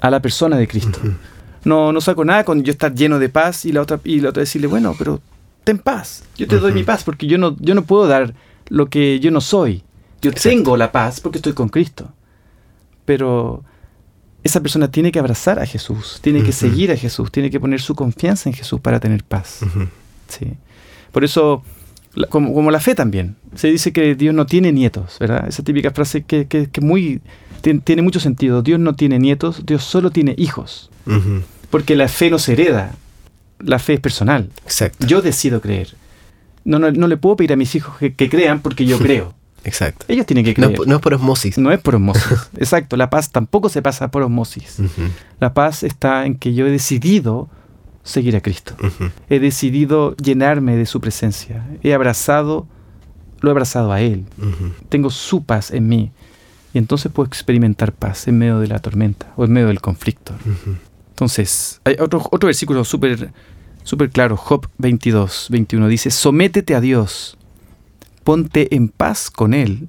a 0.00 0.10
la 0.10 0.20
persona 0.20 0.56
de 0.56 0.66
Cristo. 0.66 0.98
No, 1.64 1.92
no 1.92 2.00
saco 2.00 2.24
nada 2.24 2.44
con 2.44 2.64
yo 2.64 2.72
estar 2.72 2.92
lleno 2.92 3.20
de 3.20 3.28
paz 3.28 3.64
y 3.64 3.72
la 3.72 3.82
otra 3.82 4.00
y 4.02 4.20
la 4.20 4.30
otra 4.30 4.40
decirle, 4.40 4.66
bueno, 4.66 4.96
pero 4.98 5.20
ten 5.62 5.78
paz. 5.78 6.24
Yo 6.36 6.48
te 6.48 6.58
doy 6.58 6.72
mi 6.72 6.82
paz 6.82 7.04
porque 7.04 7.26
yo 7.26 7.38
no, 7.38 7.56
yo 7.60 7.74
no 7.74 7.82
puedo 7.82 8.08
dar 8.08 8.34
lo 8.68 8.86
que 8.86 9.20
yo 9.20 9.30
no 9.30 9.40
soy. 9.40 9.84
Yo 10.20 10.32
tengo 10.32 10.76
la 10.76 10.90
paz 10.90 11.20
porque 11.20 11.38
estoy 11.38 11.52
con 11.52 11.68
Cristo. 11.68 12.12
Pero 13.04 13.64
esa 14.44 14.60
persona 14.60 14.90
tiene 14.90 15.12
que 15.12 15.18
abrazar 15.18 15.58
a 15.58 15.66
Jesús, 15.66 16.18
tiene 16.20 16.42
que 16.42 16.52
seguir 16.52 16.90
a 16.90 16.96
Jesús, 16.96 17.30
tiene 17.30 17.50
que 17.50 17.60
poner 17.60 17.80
su 17.80 17.94
confianza 17.94 18.48
en 18.48 18.54
Jesús 18.54 18.80
para 18.80 18.98
tener 19.00 19.22
paz. 19.24 19.60
sí. 20.28 20.54
Por 21.12 21.24
eso, 21.24 21.62
como, 22.30 22.70
la 22.70 22.80
fe 22.80 22.94
también, 22.94 23.36
se 23.54 23.68
dice 23.68 23.92
que 23.92 24.14
Dios 24.14 24.34
no 24.34 24.46
tiene 24.46 24.72
nietos, 24.72 25.18
¿verdad? 25.20 25.46
Esa 25.46 25.62
típica 25.62 25.90
frase 25.90 26.22
que, 26.22 26.46
que, 26.46 26.80
muy, 26.80 27.20
tiene, 27.84 28.02
mucho 28.02 28.18
sentido. 28.18 28.62
Dios 28.62 28.80
no 28.80 28.94
tiene 28.94 29.18
nietos, 29.18 29.64
Dios 29.66 29.84
solo 29.84 30.10
tiene 30.10 30.34
hijos. 30.38 30.90
Porque 31.70 31.96
la 31.96 32.08
fe 32.08 32.30
no 32.30 32.38
se 32.38 32.54
hereda, 32.54 32.94
la 33.58 33.78
fe 33.78 33.94
es 33.94 34.00
personal. 34.00 34.50
Exacto. 34.64 35.06
Yo 35.06 35.20
decido 35.20 35.60
creer. 35.60 35.94
No, 36.64 36.78
no, 36.78 36.90
no 36.90 37.08
le 37.08 37.16
puedo 37.16 37.36
pedir 37.36 37.52
a 37.52 37.56
mis 37.56 37.74
hijos 37.74 37.96
que 37.98 38.28
crean 38.30 38.60
porque 38.62 38.86
yo 38.86 38.98
creo. 39.00 39.34
Exacto. 39.64 40.06
Ellos 40.08 40.26
tienen 40.26 40.44
que 40.44 40.54
creer. 40.54 40.78
No, 40.86 40.96
es 40.96 41.00
por 41.00 41.14
osmosis. 41.14 41.58
No 41.58 41.72
es 41.72 41.80
por 41.80 41.94
osmosis. 41.96 42.50
Exacto. 42.56 42.96
La 42.96 43.10
paz 43.10 43.30
tampoco 43.30 43.68
se 43.68 43.82
pasa 43.82 44.10
por 44.10 44.22
osmosis. 44.22 44.78
La 45.40 45.54
paz 45.54 45.82
está 45.82 46.26
en 46.26 46.36
que 46.36 46.54
yo 46.54 46.66
he 46.66 46.70
decidido 46.70 47.48
seguir 48.02 48.36
a 48.36 48.40
Cristo. 48.40 48.74
He 49.28 49.38
decidido 49.38 50.16
llenarme 50.16 50.76
de 50.76 50.86
su 50.86 51.00
presencia. 51.00 51.64
He 51.82 51.94
abrazado, 51.94 52.66
lo 53.40 53.50
he 53.50 53.52
abrazado 53.52 53.92
a 53.92 54.00
Él. 54.00 54.24
Tengo 54.88 55.10
su 55.10 55.44
paz 55.44 55.70
en 55.70 55.88
mí. 55.88 56.10
Y 56.74 56.78
entonces 56.78 57.12
puedo 57.12 57.26
experimentar 57.26 57.92
paz 57.92 58.28
en 58.28 58.38
medio 58.38 58.58
de 58.58 58.66
la 58.66 58.78
tormenta 58.78 59.32
o 59.36 59.44
en 59.44 59.52
medio 59.52 59.68
del 59.68 59.80
conflicto. 59.80 60.34
Entonces, 61.10 61.80
hay 61.84 61.96
otro, 62.00 62.26
otro 62.30 62.46
versículo 62.46 62.84
súper 62.84 63.30
super 63.84 64.10
claro, 64.10 64.36
Job 64.36 64.68
22, 64.78 65.48
21, 65.50 65.88
dice, 65.88 66.10
sométete 66.10 66.74
a 66.74 66.80
Dios 66.80 67.36
ponte 68.24 68.74
en 68.74 68.88
paz 68.88 69.30
con 69.30 69.54
Él 69.54 69.88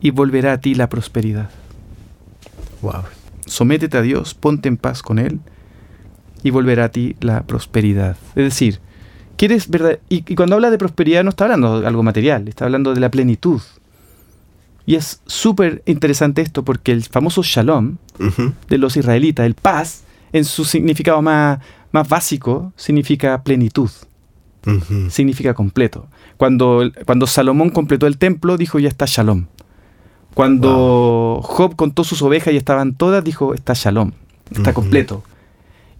y 0.00 0.10
volverá 0.10 0.54
a 0.54 0.60
ti 0.60 0.74
la 0.74 0.88
prosperidad. 0.88 1.50
Wow. 2.80 3.04
Sométete 3.46 3.98
a 3.98 4.02
Dios, 4.02 4.34
ponte 4.34 4.68
en 4.68 4.76
paz 4.76 5.02
con 5.02 5.18
Él 5.18 5.40
y 6.42 6.50
volverá 6.50 6.84
a 6.84 6.88
ti 6.90 7.16
la 7.20 7.42
prosperidad. 7.42 8.16
Es 8.34 8.44
decir, 8.44 8.80
quieres 9.36 9.68
verdad 9.68 9.98
y, 10.08 10.22
cuando 10.34 10.56
habla 10.56 10.70
de 10.70 10.78
prosperidad 10.78 11.24
no 11.24 11.30
está 11.30 11.44
hablando 11.44 11.80
de 11.80 11.86
algo 11.86 12.02
material, 12.02 12.48
está 12.48 12.64
hablando 12.64 12.94
de 12.94 13.00
la 13.00 13.10
plenitud. 13.10 13.60
Y 14.84 14.96
es 14.96 15.20
súper 15.26 15.82
interesante 15.86 16.42
esto 16.42 16.64
porque 16.64 16.90
el 16.90 17.04
famoso 17.04 17.42
shalom 17.44 17.98
de 18.68 18.78
los 18.78 18.96
israelitas, 18.96 19.46
el 19.46 19.54
paz, 19.54 20.02
en 20.32 20.44
su 20.44 20.64
significado 20.64 21.22
más, 21.22 21.60
más 21.92 22.08
básico, 22.08 22.72
significa 22.76 23.44
plenitud 23.44 23.90
significa 25.10 25.54
completo. 25.54 26.06
Cuando, 26.42 26.90
cuando 27.06 27.28
Salomón 27.28 27.70
completó 27.70 28.08
el 28.08 28.18
templo, 28.18 28.56
dijo 28.56 28.80
ya 28.80 28.88
está 28.88 29.04
Shalom. 29.06 29.46
Cuando 30.34 31.38
Job 31.40 31.76
contó 31.76 32.02
sus 32.02 32.20
ovejas 32.20 32.52
y 32.52 32.56
estaban 32.56 32.94
todas, 32.94 33.22
dijo, 33.22 33.54
está 33.54 33.74
shalom, 33.74 34.10
está 34.50 34.74
completo. 34.74 35.22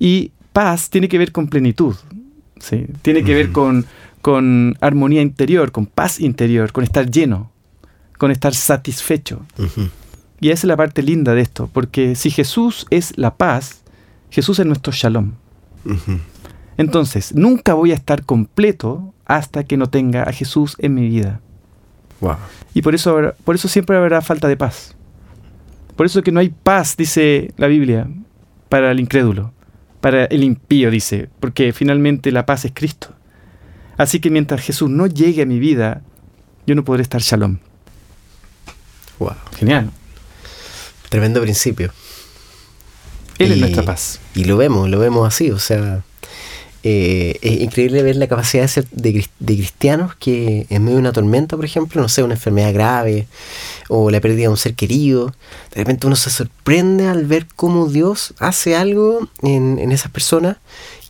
Y 0.00 0.32
paz 0.52 0.90
tiene 0.90 1.08
que 1.08 1.18
ver 1.18 1.30
con 1.30 1.46
plenitud, 1.46 1.94
¿sí? 2.58 2.86
tiene 3.02 3.22
que 3.22 3.36
ver 3.36 3.52
con, 3.52 3.86
con 4.20 4.76
armonía 4.80 5.22
interior, 5.22 5.70
con 5.70 5.86
paz 5.86 6.18
interior, 6.18 6.72
con 6.72 6.82
estar 6.82 7.08
lleno, 7.08 7.52
con 8.18 8.32
estar 8.32 8.52
satisfecho. 8.52 9.46
Y 10.40 10.48
esa 10.48 10.62
es 10.62 10.64
la 10.64 10.76
parte 10.76 11.04
linda 11.04 11.36
de 11.36 11.42
esto, 11.42 11.70
porque 11.72 12.16
si 12.16 12.32
Jesús 12.32 12.88
es 12.90 13.16
la 13.16 13.36
paz, 13.36 13.84
Jesús 14.28 14.58
es 14.58 14.66
nuestro 14.66 14.92
shalom. 14.92 15.34
Entonces, 16.76 17.34
nunca 17.34 17.74
voy 17.74 17.92
a 17.92 17.94
estar 17.94 18.24
completo 18.24 19.12
hasta 19.24 19.64
que 19.64 19.76
no 19.76 19.88
tenga 19.88 20.22
a 20.24 20.32
Jesús 20.32 20.76
en 20.78 20.94
mi 20.94 21.08
vida. 21.08 21.40
Y 22.74 22.82
por 22.82 22.94
eso, 22.94 23.34
por 23.44 23.54
eso 23.54 23.68
siempre 23.68 23.96
habrá 23.96 24.22
falta 24.22 24.48
de 24.48 24.56
paz. 24.56 24.94
Por 25.96 26.06
eso 26.06 26.22
que 26.22 26.32
no 26.32 26.40
hay 26.40 26.48
paz, 26.50 26.96
dice 26.96 27.52
la 27.56 27.66
Biblia, 27.66 28.08
para 28.68 28.90
el 28.92 29.00
incrédulo, 29.00 29.52
para 30.00 30.24
el 30.26 30.42
impío, 30.44 30.90
dice, 30.90 31.28
porque 31.40 31.72
finalmente 31.72 32.32
la 32.32 32.46
paz 32.46 32.64
es 32.64 32.72
Cristo. 32.72 33.08
Así 33.98 34.20
que 34.20 34.30
mientras 34.30 34.60
Jesús 34.62 34.88
no 34.88 35.06
llegue 35.06 35.42
a 35.42 35.46
mi 35.46 35.58
vida, 35.58 36.02
yo 36.66 36.74
no 36.74 36.84
podré 36.84 37.02
estar 37.02 37.20
shalom. 37.20 37.58
Wow. 39.18 39.34
Genial. 39.56 39.90
Tremendo 41.08 41.42
principio. 41.42 41.92
Él 43.38 43.52
es 43.52 43.58
nuestra 43.58 43.82
paz. 43.82 44.20
Y 44.34 44.44
lo 44.44 44.56
vemos, 44.56 44.88
lo 44.88 44.98
vemos 44.98 45.26
así, 45.26 45.50
o 45.50 45.58
sea, 45.58 46.02
eh, 46.84 47.38
es 47.42 47.60
increíble 47.60 48.02
ver 48.02 48.16
la 48.16 48.26
capacidad 48.26 48.64
de, 48.64 48.68
ser 48.68 48.86
de, 48.90 49.24
cristianos 49.54 50.16
que 50.16 50.66
en 50.68 50.82
medio 50.82 50.96
de 50.96 51.00
una 51.00 51.12
tormenta, 51.12 51.56
por 51.56 51.64
ejemplo, 51.64 52.02
no 52.02 52.08
sé, 52.08 52.22
una 52.22 52.34
enfermedad 52.34 52.72
grave 52.72 53.26
o 53.94 54.10
la 54.10 54.22
pérdida 54.22 54.42
de 54.42 54.48
un 54.48 54.56
ser 54.56 54.72
querido, 54.72 55.34
de 55.74 55.76
repente 55.76 56.06
uno 56.06 56.16
se 56.16 56.30
sorprende 56.30 57.08
al 57.08 57.26
ver 57.26 57.46
cómo 57.54 57.88
Dios 57.88 58.32
hace 58.38 58.74
algo 58.74 59.28
en, 59.42 59.78
en 59.78 59.92
esas 59.92 60.10
personas 60.10 60.56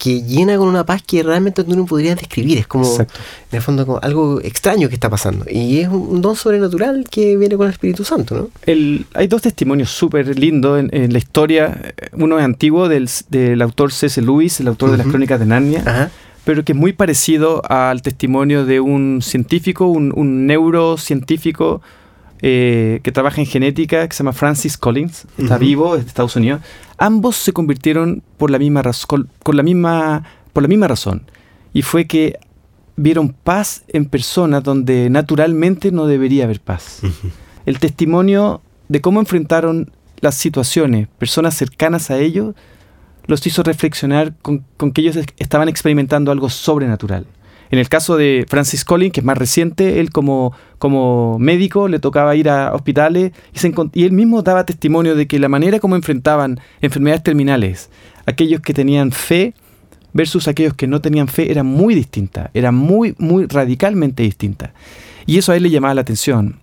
que 0.01 0.21
llena 0.21 0.57
con 0.57 0.67
una 0.67 0.85
paz 0.85 1.01
que 1.07 1.23
realmente 1.23 1.63
tú 1.63 1.77
no 1.77 1.87
podrías 1.87 2.17
describir. 2.17 2.59
Es 2.59 2.67
como, 2.67 2.93
en 2.99 3.07
el 3.53 3.63
fondo, 3.63 4.01
algo 4.03 4.41
extraño 4.41 4.89
que 4.89 4.95
está 4.95 5.09
pasando. 5.09 5.45
Y 5.49 5.79
es 5.79 5.89
un 5.91 6.21
don 6.21 6.35
sobrenatural 6.35 7.07
que 7.09 7.37
viene 7.37 7.57
con 7.57 7.69
el 7.69 7.73
Espíritu 7.73 8.03
Santo, 8.03 8.35
¿no? 8.35 8.51
El, 8.67 9.07
hay 9.15 9.29
dos 9.29 9.43
testimonios 9.43 9.91
súper 9.91 10.37
lindos 10.37 10.85
en, 10.91 11.13
la 11.13 11.19
historia. 11.19 11.95
Uno 12.15 12.37
es 12.37 12.45
antiguo 12.45 12.89
del, 12.89 13.09
del 13.29 13.63
autor 13.63 13.93
C.S. 13.93 14.21
Lewis, 14.21 14.59
el 14.59 14.67
autor 14.67 14.91
de 14.91 14.97
las 14.97 15.07
Crónicas 15.07 15.39
de 15.39 15.47
Narnia. 15.47 16.11
pero 16.45 16.65
que 16.65 16.73
es 16.73 16.79
muy 16.79 16.93
parecido 16.93 17.63
al 17.71 18.03
testimonio 18.03 18.65
de 18.65 18.81
un 18.81 19.21
científico, 19.23 19.87
un, 19.87 20.13
un 20.17 20.49
neurocientífico 20.49 21.81
eh, 22.45 22.99
que 23.05 23.13
trabaja 23.13 23.41
en 23.41 23.47
genética, 23.47 24.09
que 24.09 24.15
se 24.15 24.25
llama 24.25 24.33
Francis 24.33 24.77
Collins, 24.77 25.27
está 25.39 25.59
vivo, 25.59 25.95
es 25.95 26.03
de 26.03 26.09
Estados 26.09 26.35
Unidos. 26.35 26.61
Ambos 26.99 27.37
se 27.37 27.53
convirtieron 27.53 28.25
por 28.37 28.51
la 28.51 28.59
misma 28.59 28.83
con, 29.07 29.29
la 29.57 29.63
misma, 29.63 30.25
por 30.53 30.65
la 30.65 30.69
misma 30.69 30.89
razón. 30.89 31.23
Y 31.73 31.83
fue 31.83 32.09
que 32.09 32.41
vieron 32.97 33.29
paz 33.29 33.85
en 33.87 34.07
personas 34.07 34.65
donde 34.65 35.09
naturalmente 35.09 35.93
no 35.93 36.07
debería 36.07 36.45
haber 36.45 36.61
paz. 36.61 37.03
El 37.65 37.79
testimonio 37.79 38.61
de 38.89 39.01
cómo 39.01 39.21
enfrentaron 39.21 39.93
las 40.21 40.35
situaciones, 40.35 41.07
personas 41.19 41.55
cercanas 41.55 42.11
a 42.11 42.19
ellos, 42.19 42.57
los 43.27 43.47
hizo 43.47 43.63
reflexionar 43.63 44.35
con 44.43 44.93
que 44.93 45.01
ellos 45.01 45.17
estaban 45.39 45.69
experimentando 45.69 46.33
algo 46.33 46.51
sobrenatural. 46.51 47.25
En 47.73 47.79
el 47.79 47.89
caso 47.89 48.19
de 48.19 48.45
Francis 48.49 48.85
Collins, 48.85 49.15
que 49.15 49.21
es 49.21 49.27
más 49.27 49.39
reciente, 49.39 49.99
él 49.99 50.11
como, 50.11 50.53
como 50.79 51.39
médico 51.39 51.89
le 51.89 51.99
tocaba 52.01 52.37
ir 52.37 52.51
a 52.51 52.75
hospitales 52.75 53.33
y, 53.55 53.99
y 53.99 54.05
él 54.05 54.13
mismo 54.13 54.43
daba 54.43 54.67
testimonio 54.67 55.15
de 55.17 55.27
que 55.27 55.39
la 55.39 55.49
manera 55.49 55.81
como 55.81 55.97
enfrentaban 55.97 56.61
enfermedades 56.83 57.23
terminales, 57.23 57.89
aquellos 58.27 58.61
que 58.61 58.75
tenían 58.75 59.11
fe 59.11 59.55
versus 60.13 60.49
aquellos 60.49 60.75
que 60.75 60.87
no 60.87 61.01
tenían 61.01 61.29
fe, 61.29 61.51
era 61.51 61.63
muy 61.63 61.95
distinta, 61.95 62.51
era 62.53 62.73
muy, 62.73 63.15
muy 63.17 63.47
radicalmente 63.47 64.23
distinta. 64.23 64.75
Y 65.25 65.39
eso 65.39 65.53
a 65.53 65.57
él 65.57 65.63
le 65.63 65.71
llamaba 65.71 65.95
la 65.95 66.03
atención. 66.03 66.61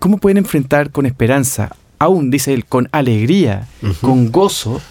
¿Cómo 0.00 0.18
pueden 0.18 0.36
enfrentar 0.36 0.90
con 0.90 1.06
esperanza, 1.06 1.74
aún, 1.98 2.30
dice 2.30 2.52
él, 2.52 2.66
con 2.66 2.90
alegría, 2.92 3.68
con 4.02 4.30
gozo, 4.30 4.82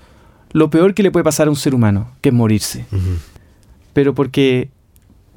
lo 0.54 0.72
peor 0.72 0.96
que 0.96 1.04
le 1.04 1.12
puede 1.12 1.24
pasar 1.24 1.48
a 1.48 1.52
un 1.52 1.56
ser 1.56 1.76
humano, 1.76 2.10
que 2.22 2.30
es 2.30 2.36
morirse? 2.36 2.88
Pero 3.94 4.16
porque 4.16 4.72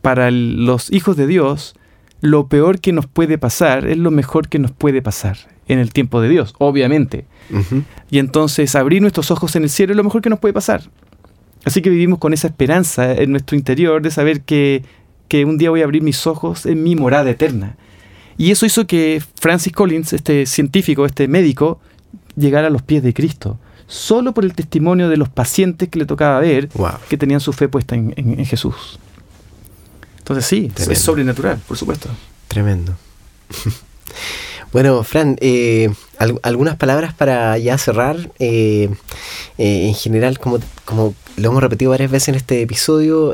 para 0.08 0.30
los 0.30 0.90
hijos 0.90 1.18
de 1.18 1.26
Dios, 1.26 1.74
lo 2.22 2.46
peor 2.46 2.80
que 2.80 2.94
nos 2.94 3.06
puede 3.06 3.36
pasar 3.36 3.86
es 3.86 3.98
lo 3.98 4.10
mejor 4.10 4.48
que 4.48 4.58
nos 4.58 4.70
puede 4.70 5.02
pasar 5.02 5.36
en 5.66 5.80
el 5.80 5.92
tiempo 5.92 6.22
de 6.22 6.30
Dios, 6.30 6.54
obviamente. 6.56 7.26
Y 8.10 8.18
entonces 8.18 8.74
abrir 8.74 9.02
nuestros 9.02 9.30
ojos 9.30 9.54
en 9.54 9.64
el 9.64 9.68
cielo 9.68 9.92
es 9.92 9.98
lo 9.98 10.04
mejor 10.04 10.22
que 10.22 10.30
nos 10.30 10.38
puede 10.38 10.54
pasar. 10.54 10.80
Así 11.66 11.82
que 11.82 11.90
vivimos 11.90 12.20
con 12.20 12.32
esa 12.32 12.46
esperanza 12.46 13.12
en 13.12 13.32
nuestro 13.32 13.54
interior 13.54 14.00
de 14.00 14.10
saber 14.10 14.40
que, 14.40 14.82
que 15.28 15.44
un 15.44 15.58
día 15.58 15.68
voy 15.68 15.82
a 15.82 15.84
abrir 15.84 16.00
mis 16.00 16.26
ojos 16.26 16.64
en 16.64 16.82
mi 16.82 16.96
morada 16.96 17.28
eterna. 17.28 17.76
Y 18.38 18.50
eso 18.50 18.64
hizo 18.64 18.86
que 18.86 19.22
Francis 19.38 19.74
Collins, 19.74 20.14
este 20.14 20.46
científico, 20.46 21.04
este 21.04 21.28
médico, 21.28 21.80
llegara 22.34 22.68
a 22.68 22.70
los 22.70 22.80
pies 22.80 23.02
de 23.02 23.12
Cristo, 23.12 23.58
solo 23.86 24.32
por 24.32 24.46
el 24.46 24.54
testimonio 24.54 25.10
de 25.10 25.18
los 25.18 25.28
pacientes 25.28 25.90
que 25.90 25.98
le 25.98 26.06
tocaba 26.06 26.40
ver 26.40 26.70
que 27.10 27.18
tenían 27.18 27.40
su 27.40 27.52
fe 27.52 27.68
puesta 27.68 27.94
en 27.94 28.46
Jesús. 28.46 28.98
Entonces 30.28 30.44
sí, 30.44 30.70
es 30.92 30.98
sobrenatural, 30.98 31.58
por 31.66 31.78
supuesto. 31.78 32.10
Tremendo. 32.48 32.94
bueno, 34.74 35.02
Fran, 35.02 35.38
eh, 35.40 35.90
algunas 36.42 36.76
palabras 36.76 37.14
para 37.14 37.56
ya 37.56 37.78
cerrar. 37.78 38.30
Eh, 38.38 38.90
eh, 39.56 39.88
en 39.88 39.94
general, 39.94 40.38
como, 40.38 40.58
como 40.84 41.14
lo 41.38 41.48
hemos 41.48 41.62
repetido 41.62 41.92
varias 41.92 42.10
veces 42.10 42.28
en 42.28 42.34
este 42.34 42.60
episodio, 42.60 43.32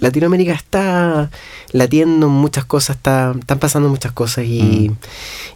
Latinoamérica 0.00 0.54
está 0.54 1.30
latiendo 1.70 2.28
muchas 2.28 2.64
cosas, 2.64 2.96
está, 2.96 3.36
están 3.38 3.60
pasando 3.60 3.88
muchas 3.88 4.10
cosas 4.10 4.44
y, 4.44 4.90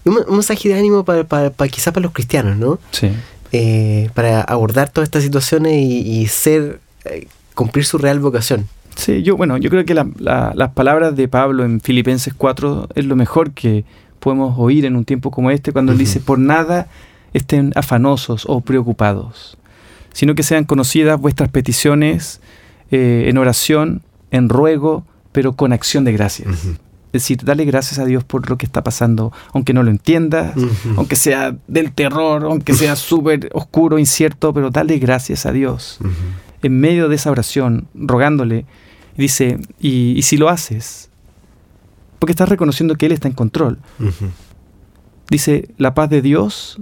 mm. 0.05 0.11
un, 0.29 0.37
mensaje 0.37 0.69
de 0.69 0.79
ánimo 0.79 1.05
para, 1.05 1.25
para, 1.25 1.51
quizás 1.69 1.93
para 1.93 2.05
los 2.05 2.13
cristianos, 2.13 2.57
¿no? 2.57 2.79
Sí. 2.93 3.11
para 4.15 4.43
abordar 4.43 4.91
todas 4.91 5.09
estas 5.09 5.25
situaciones 5.25 5.73
y, 5.73 6.21
y 6.21 6.29
ser, 6.29 6.79
cumplir 7.55 7.85
su 7.85 7.99
real 7.99 8.21
vocación. 8.21 8.69
Sí, 8.97 9.23
yo, 9.23 9.37
bueno, 9.37 9.59
yo 9.59 9.69
creo 9.71 9.85
que 9.85 9.95
las 9.95 10.71
palabras 10.71 11.15
de 11.15 11.29
Pablo 11.29 11.65
en 11.65 11.81
Filipenses 11.81 12.35
4 12.37 12.89
es 12.95 13.05
lo 13.05 13.15
mejor 13.15 13.53
que 13.53 13.85
podemos 14.19 14.59
oír 14.59 14.87
en 14.87 14.97
un 14.97 15.05
tiempo 15.05 15.31
como 15.31 15.51
este, 15.51 15.71
cuando 15.71 15.93
él 15.93 15.99
dice, 15.99 16.19
por 16.19 16.39
nada 16.39 16.89
estén 17.35 17.73
afanosos 17.77 18.45
o 18.49 18.63
preocupados, 18.63 19.59
sino 20.13 20.35
que 20.35 20.43
sean 20.43 20.65
conocidas 20.65 21.21
vuestras 21.21 21.51
peticiones 21.51 22.41
eh, 22.91 23.27
en 23.29 23.37
oración, 23.37 24.03
en 24.31 24.49
ruego, 24.49 25.05
pero 25.31 25.53
con 25.53 25.75
acción 25.75 26.05
de 26.05 26.13
gracias. 26.13 26.65
Es 27.13 27.23
decir, 27.23 27.39
dale 27.45 27.65
gracias 27.67 27.99
a 27.99 28.07
Dios 28.07 28.25
por 28.25 28.49
lo 28.49 28.57
que 28.57 28.65
está 28.65 28.83
pasando, 28.83 29.33
aunque 29.53 29.75
no 29.75 29.83
lo 29.83 29.91
entiendas, 29.91 30.55
aunque 30.97 31.17
sea 31.17 31.55
del 31.69 31.93
terror, 31.93 32.45
aunque 32.45 32.75
sea 32.75 32.97
súper 32.97 33.51
oscuro, 33.53 33.99
incierto, 33.99 34.55
pero 34.55 34.71
dale 34.71 34.99
gracias 34.99 35.45
a 35.45 35.53
Dios. 35.53 35.99
En 36.63 36.81
medio 36.81 37.09
de 37.09 37.17
esa 37.17 37.31
oración, 37.31 37.87
rogándole 37.95 38.65
dice, 39.17 39.59
y, 39.81 40.21
si 40.23 40.37
lo 40.37 40.49
haces, 40.49 41.11
porque 42.19 42.33
estás 42.33 42.49
reconociendo 42.49 42.97
que 42.97 43.07
Él 43.07 43.13
está 43.13 43.29
en 43.29 43.35
control. 43.35 43.79
Dice, 45.29 45.69
la 45.77 45.95
paz 45.95 46.11
de 46.11 46.23
Dios, 46.23 46.79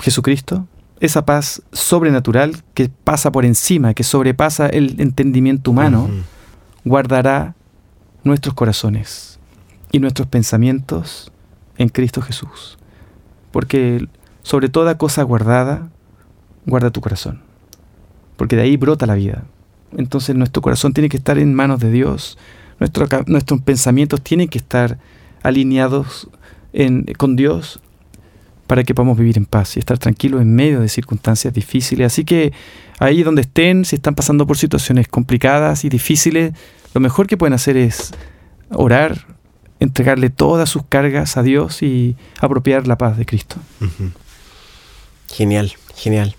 Jesucristo, 0.00 0.66
esa 1.00 1.24
paz 1.24 1.62
sobrenatural 1.72 2.62
que 2.74 2.88
pasa 2.88 3.32
por 3.32 3.44
encima, 3.44 3.94
que 3.94 4.04
sobrepasa 4.04 4.66
el 4.66 5.00
entendimiento 5.00 5.70
humano, 5.70 6.10
guardará 6.84 7.54
nuestros 8.24 8.54
corazones 8.54 9.38
y 9.92 9.98
nuestros 9.98 10.28
pensamientos 10.28 11.32
en 11.78 11.88
Cristo 11.88 12.20
Jesús. 12.20 12.78
Porque 13.50 14.06
sobre 14.42 14.68
toda 14.68 14.98
cosa 14.98 15.22
guardada, 15.22 15.88
guarda 16.66 16.90
tu 16.90 17.00
corazón. 17.00 17.42
Porque 18.36 18.56
de 18.56 18.62
ahí 18.62 18.76
brota 18.76 19.06
la 19.06 19.14
vida. 19.14 19.44
Entonces 19.96 20.36
nuestro 20.36 20.62
corazón 20.62 20.92
tiene 20.92 21.08
que 21.08 21.16
estar 21.16 21.38
en 21.38 21.54
manos 21.54 21.80
de 21.80 21.90
Dios, 21.90 22.38
nuestro, 22.78 23.06
nuestros 23.26 23.60
pensamientos 23.60 24.22
tienen 24.22 24.48
que 24.48 24.58
estar 24.58 24.98
alineados 25.42 26.28
con 27.18 27.36
Dios 27.36 27.80
para 28.66 28.84
que 28.84 28.94
podamos 28.94 29.18
vivir 29.18 29.36
en 29.36 29.46
paz 29.46 29.76
y 29.76 29.80
estar 29.80 29.98
tranquilos 29.98 30.40
en 30.40 30.54
medio 30.54 30.80
de 30.80 30.88
circunstancias 30.88 31.52
difíciles. 31.52 32.06
Así 32.06 32.24
que 32.24 32.52
ahí 33.00 33.22
donde 33.22 33.42
estén, 33.42 33.84
si 33.84 33.96
están 33.96 34.14
pasando 34.14 34.46
por 34.46 34.56
situaciones 34.56 35.08
complicadas 35.08 35.84
y 35.84 35.88
difíciles, 35.88 36.54
lo 36.94 37.00
mejor 37.00 37.26
que 37.26 37.36
pueden 37.36 37.52
hacer 37.52 37.76
es 37.76 38.12
orar, 38.70 39.26
entregarle 39.80 40.30
todas 40.30 40.70
sus 40.70 40.84
cargas 40.84 41.36
a 41.36 41.42
Dios 41.42 41.82
y 41.82 42.14
apropiar 42.40 42.86
la 42.86 42.96
paz 42.96 43.16
de 43.16 43.26
Cristo. 43.26 43.56
Genial. 45.32 45.72
Genial. 45.96 46.34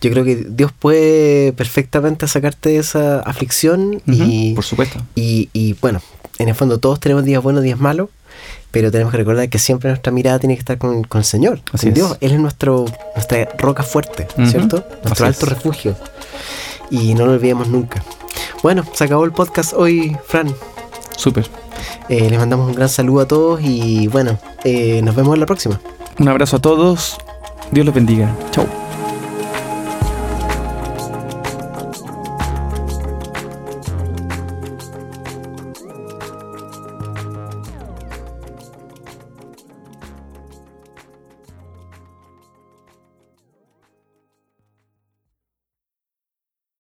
Yo 0.00 0.10
creo 0.10 0.24
que 0.24 0.36
Dios 0.48 0.72
puede 0.78 1.52
perfectamente 1.52 2.26
sacarte 2.28 2.70
de 2.70 2.78
esa 2.78 3.20
aflicción 3.20 4.02
y... 4.06 4.54
Por 4.54 4.64
supuesto. 4.64 5.00
Y, 5.14 5.48
y, 5.52 5.74
bueno, 5.74 6.00
en 6.38 6.48
el 6.48 6.54
fondo 6.54 6.78
todos 6.78 6.98
tenemos 7.00 7.24
días 7.24 7.42
buenos, 7.42 7.62
días 7.62 7.78
malos, 7.78 8.08
pero 8.70 8.90
tenemos 8.90 9.10
que 9.10 9.18
recordar 9.18 9.48
que 9.48 9.58
siempre 9.58 9.90
nuestra 9.90 10.12
mirada 10.12 10.38
tiene 10.38 10.54
que 10.54 10.60
estar 10.60 10.78
con, 10.78 11.04
con 11.04 11.18
el 11.20 11.24
Señor, 11.24 11.60
Así 11.72 11.86
con 11.86 11.88
es. 11.90 11.94
Dios. 11.94 12.16
Él 12.20 12.32
es 12.32 12.40
nuestro, 12.40 12.86
nuestra 13.14 13.48
roca 13.58 13.82
fuerte. 13.82 14.26
¿cierto? 14.46 14.84
Nuestro 15.04 15.12
Así 15.12 15.24
alto 15.24 15.46
es. 15.46 15.52
refugio. 15.52 15.96
Y 16.90 17.14
no 17.14 17.26
lo 17.26 17.32
olvidemos 17.32 17.68
nunca. 17.68 18.02
Bueno, 18.62 18.84
se 18.94 19.04
acabó 19.04 19.24
el 19.24 19.32
podcast 19.32 19.72
hoy, 19.74 20.16
Fran. 20.26 20.54
Súper. 21.16 21.46
Eh, 22.08 22.28
les 22.30 22.38
mandamos 22.38 22.68
un 22.68 22.74
gran 22.74 22.88
saludo 22.88 23.20
a 23.20 23.28
todos 23.28 23.60
y 23.62 24.06
bueno, 24.08 24.38
eh, 24.64 25.00
nos 25.02 25.14
vemos 25.14 25.34
en 25.34 25.40
la 25.40 25.46
próxima. 25.46 25.80
Un 26.18 26.28
abrazo 26.28 26.56
a 26.56 26.60
todos. 26.60 27.18
Dios 27.70 27.86
los 27.86 27.94
bendiga. 27.94 28.34
Chau. 28.50 28.81